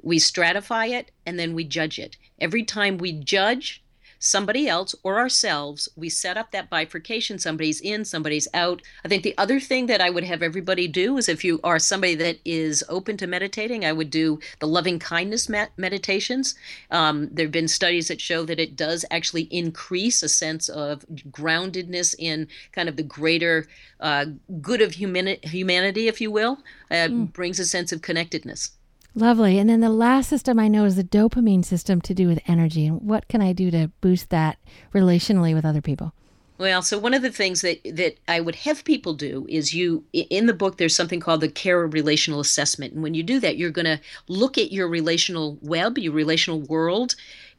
we 0.00 0.18
stratify 0.18 0.88
it, 0.88 1.10
and 1.26 1.38
then 1.38 1.52
we 1.52 1.62
judge 1.62 1.98
it. 1.98 2.16
Every 2.40 2.64
time 2.64 2.96
we 2.96 3.12
judge, 3.12 3.81
somebody 4.22 4.68
else 4.68 4.94
or 5.02 5.18
ourselves, 5.18 5.88
we 5.96 6.08
set 6.08 6.36
up 6.36 6.52
that 6.52 6.70
bifurcation. 6.70 7.40
Somebody's 7.40 7.80
in, 7.80 8.04
somebody's 8.04 8.46
out. 8.54 8.80
I 9.04 9.08
think 9.08 9.24
the 9.24 9.36
other 9.36 9.58
thing 9.58 9.86
that 9.86 10.00
I 10.00 10.10
would 10.10 10.22
have 10.22 10.42
everybody 10.42 10.86
do 10.86 11.16
is 11.16 11.28
if 11.28 11.42
you 11.42 11.58
are 11.64 11.80
somebody 11.80 12.14
that 12.14 12.38
is 12.44 12.84
open 12.88 13.16
to 13.16 13.26
meditating, 13.26 13.84
I 13.84 13.92
would 13.92 14.10
do 14.10 14.38
the 14.60 14.68
loving 14.68 15.00
kindness 15.00 15.48
med- 15.48 15.70
meditations. 15.76 16.54
Um, 16.92 17.30
there 17.32 17.46
have 17.46 17.52
been 17.52 17.66
studies 17.66 18.06
that 18.08 18.20
show 18.20 18.44
that 18.44 18.60
it 18.60 18.76
does 18.76 19.04
actually 19.10 19.48
increase 19.50 20.22
a 20.22 20.28
sense 20.28 20.68
of 20.68 21.04
groundedness 21.30 22.14
in 22.16 22.46
kind 22.70 22.88
of 22.88 22.94
the 22.94 23.02
greater 23.02 23.66
uh, 23.98 24.26
good 24.60 24.80
of 24.80 24.92
humani- 24.92 25.40
humanity, 25.42 26.06
if 26.06 26.20
you 26.20 26.30
will. 26.30 26.58
Uh, 26.92 27.08
mm. 27.08 27.32
Brings 27.32 27.58
a 27.58 27.66
sense 27.66 27.90
of 27.90 28.02
connectedness. 28.02 28.70
Lovely. 29.14 29.58
And 29.58 29.68
then 29.68 29.80
the 29.80 29.90
last 29.90 30.28
system 30.28 30.58
I 30.58 30.68
know 30.68 30.84
is 30.84 30.96
the 30.96 31.04
dopamine 31.04 31.64
system 31.64 32.00
to 32.02 32.14
do 32.14 32.28
with 32.28 32.40
energy. 32.46 32.86
And 32.86 33.02
what 33.02 33.28
can 33.28 33.42
I 33.42 33.52
do 33.52 33.70
to 33.70 33.90
boost 34.00 34.30
that 34.30 34.58
relationally 34.94 35.54
with 35.54 35.64
other 35.64 35.82
people? 35.82 36.14
Well, 36.58 36.82
so 36.82 36.96
one 36.96 37.12
of 37.12 37.22
the 37.22 37.32
things 37.32 37.62
that 37.62 37.80
that 37.84 38.18
I 38.28 38.40
would 38.40 38.54
have 38.54 38.84
people 38.84 39.14
do 39.14 39.46
is 39.48 39.74
you 39.74 40.04
in 40.12 40.46
the 40.46 40.54
book 40.54 40.76
there's 40.76 40.94
something 40.94 41.18
called 41.18 41.40
the 41.40 41.48
Care 41.48 41.86
relational 41.86 42.38
assessment. 42.38 42.92
And 42.92 43.02
when 43.02 43.14
you 43.14 43.24
do 43.24 43.40
that, 43.40 43.56
you're 43.56 43.70
going 43.70 43.86
to 43.86 44.00
look 44.28 44.56
at 44.58 44.70
your 44.70 44.86
relational 44.86 45.58
web, 45.60 45.98
your 45.98 46.12
relational 46.12 46.60
world, 46.60 47.16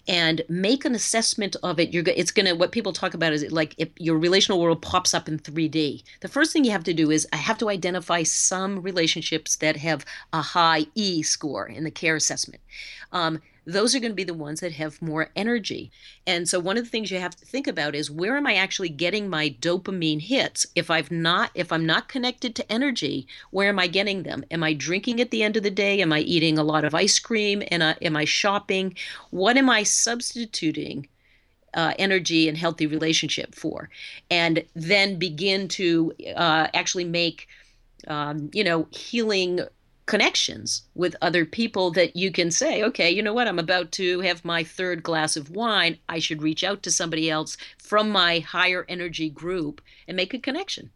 and 0.07 0.41
make 0.49 0.85
an 0.85 0.95
assessment 0.95 1.55
of 1.63 1.79
it. 1.79 1.93
You're 1.93 2.03
it's 2.07 2.31
to 2.31 2.53
what 2.53 2.71
people 2.71 2.93
talk 2.93 3.13
about 3.13 3.33
is 3.33 3.49
like 3.51 3.75
if 3.77 3.89
your 3.97 4.17
relational 4.17 4.59
world 4.59 4.81
pops 4.81 5.13
up 5.13 5.27
in 5.27 5.39
3d 5.39 6.03
the 6.19 6.27
first 6.27 6.51
thing 6.51 6.65
you 6.65 6.71
have 6.71 6.83
to 6.83 6.93
do 6.93 7.09
is 7.11 7.27
i 7.31 7.37
have 7.37 7.57
to 7.57 7.69
identify 7.69 8.23
some 8.23 8.81
relationships 8.81 9.55
that 9.57 9.77
have 9.77 10.05
a 10.31 10.41
high 10.41 10.85
e 10.95 11.21
score 11.21 11.67
in 11.67 11.83
the 11.83 11.91
care 11.91 12.15
assessment. 12.15 12.61
Um, 13.11 13.41
those 13.65 13.95
are 13.95 13.99
going 13.99 14.11
to 14.11 14.15
be 14.15 14.23
the 14.23 14.33
ones 14.33 14.59
that 14.59 14.73
have 14.73 15.01
more 15.01 15.29
energy. 15.35 15.91
And 16.27 16.47
so 16.47 16.59
one 16.59 16.77
of 16.77 16.83
the 16.83 16.89
things 16.89 17.11
you 17.11 17.19
have 17.19 17.35
to 17.37 17.45
think 17.45 17.67
about 17.67 17.95
is 17.95 18.11
where 18.11 18.35
am 18.35 18.45
I 18.45 18.55
actually 18.55 18.89
getting 18.89 19.29
my 19.29 19.49
dopamine 19.49 20.21
hits? 20.21 20.67
If 20.75 20.89
I've 20.89 21.11
not 21.11 21.51
if 21.55 21.71
I'm 21.71 21.85
not 21.85 22.09
connected 22.09 22.55
to 22.55 22.71
energy, 22.71 23.27
where 23.51 23.69
am 23.69 23.79
I 23.79 23.87
getting 23.87 24.23
them? 24.23 24.43
Am 24.51 24.63
I 24.63 24.73
drinking 24.73 25.21
at 25.21 25.31
the 25.31 25.43
end 25.43 25.57
of 25.57 25.63
the 25.63 25.71
day? 25.71 26.01
Am 26.01 26.11
I 26.11 26.19
eating 26.19 26.57
a 26.57 26.63
lot 26.63 26.83
of 26.83 26.93
ice 26.95 27.19
cream? 27.19 27.63
And 27.69 27.81
uh, 27.83 27.95
am 28.01 28.17
I 28.17 28.25
shopping? 28.25 28.95
What 29.29 29.57
am 29.57 29.69
I 29.69 29.83
substituting 29.83 31.07
uh, 31.73 31.93
energy 31.97 32.47
and 32.47 32.57
healthy 32.57 32.85
relationship 32.85 33.55
for, 33.55 33.89
and 34.29 34.63
then 34.75 35.17
begin 35.17 35.67
to 35.67 36.13
uh, 36.35 36.67
actually 36.73 37.05
make, 37.05 37.47
um, 38.07 38.51
you 38.53 38.63
know, 38.63 38.87
healing 38.91 39.61
connections 40.05 40.83
with 40.95 41.15
other 41.21 41.45
people 41.45 41.91
that 41.91 42.15
you 42.15 42.31
can 42.31 42.51
say, 42.51 42.83
okay, 42.83 43.09
you 43.09 43.21
know 43.21 43.33
what, 43.33 43.47
I'm 43.47 43.59
about 43.59 43.91
to 43.93 44.19
have 44.21 44.43
my 44.43 44.63
third 44.63 45.01
glass 45.03 45.37
of 45.37 45.49
wine. 45.49 45.97
I 46.09 46.19
should 46.19 46.41
reach 46.41 46.63
out 46.63 46.83
to 46.83 46.91
somebody 46.91 47.29
else 47.29 47.57
from 47.77 48.09
my 48.09 48.39
higher 48.39 48.85
energy 48.89 49.29
group 49.29 49.81
and 50.07 50.17
make 50.17 50.33
a 50.33 50.39
connection. 50.39 50.89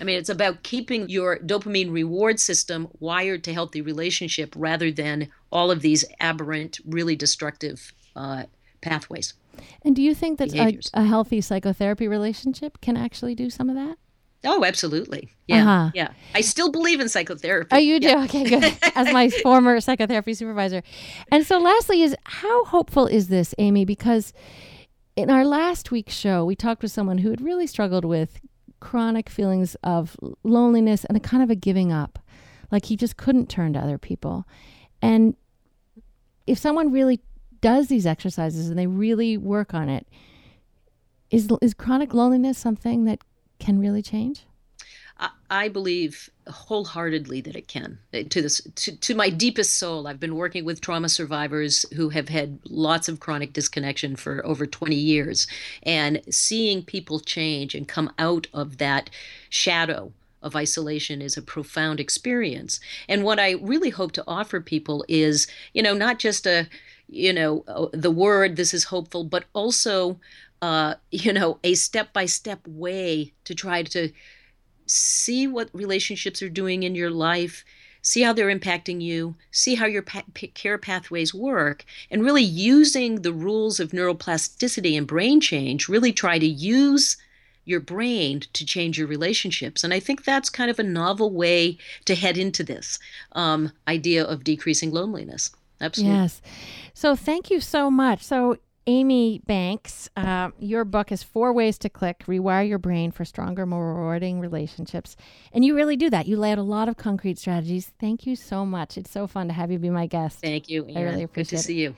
I 0.00 0.04
mean, 0.04 0.16
it's 0.16 0.28
about 0.28 0.62
keeping 0.62 1.08
your 1.08 1.38
dopamine 1.38 1.92
reward 1.92 2.38
system 2.38 2.88
wired 3.00 3.42
to 3.44 3.52
healthy 3.52 3.80
relationship 3.80 4.54
rather 4.56 4.92
than 4.92 5.28
all 5.50 5.70
of 5.70 5.82
these 5.82 6.04
aberrant, 6.20 6.78
really 6.86 7.16
destructive 7.16 7.92
uh, 8.14 8.44
pathways. 8.80 9.34
And 9.82 9.94
do 9.94 10.02
you 10.02 10.14
think 10.14 10.38
that 10.38 10.54
a, 10.54 10.78
a 10.94 11.04
healthy 11.04 11.40
psychotherapy 11.40 12.08
relationship 12.08 12.80
can 12.80 12.96
actually 12.96 13.34
do 13.34 13.50
some 13.50 13.68
of 13.68 13.74
that? 13.74 13.96
Oh, 14.44 14.64
absolutely. 14.64 15.30
Yeah. 15.46 15.62
Uh-huh. 15.62 15.90
Yeah. 15.94 16.08
I 16.34 16.40
still 16.40 16.70
believe 16.70 17.00
in 17.00 17.08
psychotherapy. 17.08 17.68
Oh, 17.70 17.78
you 17.78 18.00
do? 18.00 18.08
Yeah. 18.08 18.24
Okay, 18.24 18.44
good. 18.44 18.76
As 18.94 19.12
my 19.12 19.28
former 19.28 19.80
psychotherapy 19.80 20.34
supervisor. 20.34 20.82
And 21.30 21.46
so, 21.46 21.58
lastly, 21.58 22.02
is 22.02 22.16
how 22.24 22.64
hopeful 22.64 23.06
is 23.06 23.28
this, 23.28 23.54
Amy? 23.58 23.84
Because 23.84 24.32
in 25.14 25.30
our 25.30 25.44
last 25.44 25.90
week's 25.90 26.14
show, 26.14 26.44
we 26.44 26.56
talked 26.56 26.82
with 26.82 26.90
someone 26.90 27.18
who 27.18 27.30
had 27.30 27.40
really 27.40 27.66
struggled 27.66 28.04
with 28.04 28.40
chronic 28.80 29.28
feelings 29.28 29.76
of 29.84 30.16
loneliness 30.42 31.04
and 31.04 31.16
a 31.16 31.20
kind 31.20 31.42
of 31.42 31.50
a 31.50 31.54
giving 31.54 31.92
up. 31.92 32.18
Like 32.72 32.86
he 32.86 32.96
just 32.96 33.16
couldn't 33.16 33.48
turn 33.48 33.74
to 33.74 33.78
other 33.78 33.98
people. 33.98 34.44
And 35.00 35.36
if 36.46 36.58
someone 36.58 36.90
really 36.90 37.20
does 37.60 37.86
these 37.86 38.06
exercises 38.06 38.68
and 38.68 38.78
they 38.78 38.88
really 38.88 39.36
work 39.36 39.72
on 39.72 39.88
it, 39.88 40.08
is, 41.30 41.48
is 41.62 41.74
chronic 41.74 42.12
loneliness 42.12 42.58
something 42.58 43.04
that 43.04 43.20
can 43.62 43.78
really 43.78 44.02
change? 44.02 44.44
I 45.50 45.68
believe 45.68 46.30
wholeheartedly 46.48 47.42
that 47.42 47.54
it 47.54 47.68
can. 47.68 47.98
To 48.12 48.42
this, 48.42 48.60
to, 48.76 48.96
to 48.96 49.14
my 49.14 49.28
deepest 49.30 49.76
soul, 49.76 50.06
I've 50.06 50.18
been 50.18 50.34
working 50.34 50.64
with 50.64 50.80
trauma 50.80 51.08
survivors 51.08 51.84
who 51.94 52.08
have 52.08 52.28
had 52.28 52.58
lots 52.64 53.08
of 53.08 53.20
chronic 53.20 53.52
disconnection 53.52 54.16
for 54.16 54.44
over 54.44 54.66
20 54.66 54.96
years, 54.96 55.46
and 55.82 56.22
seeing 56.30 56.82
people 56.82 57.20
change 57.20 57.74
and 57.74 57.86
come 57.86 58.12
out 58.18 58.46
of 58.52 58.78
that 58.78 59.10
shadow 59.50 60.12
of 60.42 60.56
isolation 60.56 61.22
is 61.22 61.36
a 61.36 61.42
profound 61.42 62.00
experience. 62.00 62.80
And 63.08 63.22
what 63.22 63.38
I 63.38 63.52
really 63.52 63.90
hope 63.90 64.12
to 64.12 64.24
offer 64.26 64.60
people 64.60 65.04
is, 65.08 65.46
you 65.72 65.82
know, 65.82 65.94
not 65.94 66.18
just 66.18 66.46
a, 66.46 66.68
you 67.08 67.32
know, 67.32 67.90
the 67.92 68.10
word 68.10 68.56
this 68.56 68.74
is 68.74 68.84
hopeful, 68.84 69.22
but 69.22 69.44
also 69.52 70.18
uh, 70.62 70.94
you 71.10 71.32
know, 71.32 71.58
a 71.64 71.74
step 71.74 72.12
by 72.12 72.24
step 72.24 72.60
way 72.66 73.32
to 73.44 73.54
try 73.54 73.82
to 73.82 74.10
see 74.86 75.46
what 75.46 75.68
relationships 75.72 76.40
are 76.40 76.48
doing 76.48 76.84
in 76.84 76.94
your 76.94 77.10
life, 77.10 77.64
see 78.00 78.22
how 78.22 78.32
they're 78.32 78.56
impacting 78.56 79.00
you, 79.00 79.34
see 79.50 79.74
how 79.74 79.86
your 79.86 80.02
pa- 80.02 80.22
care 80.54 80.78
pathways 80.78 81.34
work, 81.34 81.84
and 82.10 82.24
really 82.24 82.42
using 82.42 83.22
the 83.22 83.32
rules 83.32 83.80
of 83.80 83.90
neuroplasticity 83.90 84.96
and 84.96 85.06
brain 85.06 85.40
change, 85.40 85.88
really 85.88 86.12
try 86.12 86.38
to 86.38 86.46
use 86.46 87.16
your 87.64 87.80
brain 87.80 88.40
to 88.52 88.66
change 88.66 88.98
your 88.98 89.06
relationships. 89.06 89.84
And 89.84 89.94
I 89.94 90.00
think 90.00 90.24
that's 90.24 90.50
kind 90.50 90.70
of 90.70 90.78
a 90.78 90.84
novel 90.84 91.30
way 91.30 91.78
to 92.04 92.14
head 92.14 92.36
into 92.36 92.64
this 92.64 92.98
um, 93.32 93.72
idea 93.86 94.24
of 94.24 94.44
decreasing 94.44 94.90
loneliness. 94.90 95.50
Absolutely. 95.80 96.16
Yes. 96.16 96.42
So 96.94 97.16
thank 97.16 97.50
you 97.50 97.60
so 97.60 97.90
much. 97.90 98.22
So 98.22 98.58
Amy 98.86 99.40
Banks, 99.46 100.08
uh, 100.16 100.50
your 100.58 100.84
book 100.84 101.12
is 101.12 101.22
Four 101.22 101.52
Ways 101.52 101.78
to 101.78 101.88
Click 101.88 102.24
Rewire 102.26 102.68
Your 102.68 102.78
Brain 102.78 103.12
for 103.12 103.24
Stronger, 103.24 103.64
More 103.64 103.94
Rewarding 103.94 104.40
Relationships. 104.40 105.16
And 105.52 105.64
you 105.64 105.76
really 105.76 105.96
do 105.96 106.10
that. 106.10 106.26
You 106.26 106.36
lay 106.36 106.50
out 106.50 106.58
a 106.58 106.62
lot 106.62 106.88
of 106.88 106.96
concrete 106.96 107.38
strategies. 107.38 107.92
Thank 108.00 108.26
you 108.26 108.34
so 108.34 108.66
much. 108.66 108.98
It's 108.98 109.10
so 109.10 109.28
fun 109.28 109.46
to 109.48 109.54
have 109.54 109.70
you 109.70 109.78
be 109.78 109.90
my 109.90 110.06
guest. 110.06 110.40
Thank 110.40 110.68
you. 110.68 110.84
I 110.96 111.02
really 111.02 111.22
appreciate 111.22 111.60
it. 111.60 111.62
Good 111.62 111.62
to 111.62 111.62
see 111.62 111.80
you. 111.80 111.96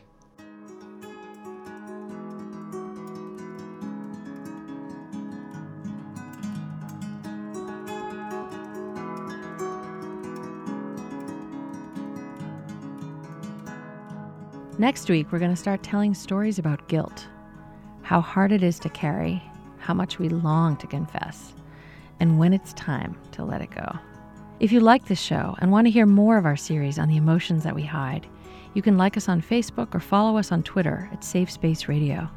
Next 14.76 15.08
week, 15.08 15.30
we're 15.30 15.38
going 15.38 15.52
to 15.52 15.56
start 15.56 15.84
telling 15.84 16.14
stories 16.14 16.58
about 16.58 16.88
guilt, 16.88 17.28
how 18.02 18.20
hard 18.20 18.50
it 18.50 18.64
is 18.64 18.80
to 18.80 18.88
carry, 18.88 19.40
how 19.78 19.94
much 19.94 20.18
we 20.18 20.28
long 20.28 20.76
to 20.78 20.88
confess, 20.88 21.54
and 22.18 22.40
when 22.40 22.52
it's 22.52 22.72
time 22.72 23.16
to 23.32 23.44
let 23.44 23.62
it 23.62 23.70
go. 23.70 23.86
If 24.58 24.72
you 24.72 24.80
like 24.80 25.06
this 25.06 25.20
show 25.20 25.54
and 25.60 25.70
want 25.70 25.86
to 25.86 25.92
hear 25.92 26.06
more 26.06 26.36
of 26.36 26.44
our 26.44 26.56
series 26.56 26.98
on 26.98 27.08
the 27.08 27.16
emotions 27.16 27.62
that 27.62 27.76
we 27.76 27.84
hide, 27.84 28.26
you 28.74 28.82
can 28.82 28.98
like 28.98 29.16
us 29.16 29.28
on 29.28 29.40
Facebook 29.40 29.94
or 29.94 30.00
follow 30.00 30.36
us 30.38 30.50
on 30.50 30.64
Twitter 30.64 31.08
at 31.12 31.22
Safe 31.22 31.52
Space 31.52 31.86
Radio. 31.86 32.28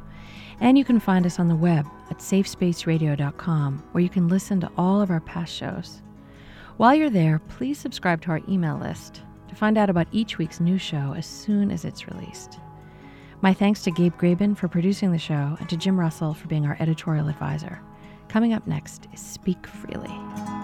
And 0.60 0.78
you 0.78 0.86
can 0.86 1.00
find 1.00 1.26
us 1.26 1.40
on 1.40 1.48
the 1.48 1.56
web 1.56 1.88
at 2.12 2.20
safespaceradio.com, 2.20 3.84
where 3.94 4.04
you 4.04 4.10
can 4.10 4.28
listen 4.28 4.60
to 4.60 4.72
all 4.78 5.02
of 5.02 5.10
our 5.10 5.22
past 5.22 5.56
shows. 5.56 6.04
While 6.78 6.94
you're 6.94 7.10
there, 7.10 7.40
please 7.50 7.80
subscribe 7.80 8.22
to 8.22 8.30
our 8.30 8.42
email 8.48 8.78
list 8.78 9.24
find 9.58 9.78
out 9.78 9.90
about 9.90 10.08
each 10.12 10.38
week's 10.38 10.60
new 10.60 10.78
show 10.78 11.14
as 11.18 11.26
soon 11.26 11.72
as 11.72 11.84
it's 11.84 12.08
released. 12.08 12.60
My 13.42 13.54
thanks 13.54 13.82
to 13.84 13.92
Gabe 13.92 14.16
Graben 14.18 14.56
for 14.56 14.68
producing 14.68 15.12
the 15.12 15.18
show 15.18 15.58
and 15.60 15.68
to 15.70 15.78
Jim 15.78 16.00
Russell 16.00 16.34
for 16.34 16.48
being 16.48 16.66
our 16.66 16.78
editorial 16.80 17.28
advisor. 17.28 17.82
Coming 18.30 18.54
up 18.54 18.68
next 18.68 19.08
is 19.14 19.20
Speak 19.20 19.66
Freely. 19.66 20.57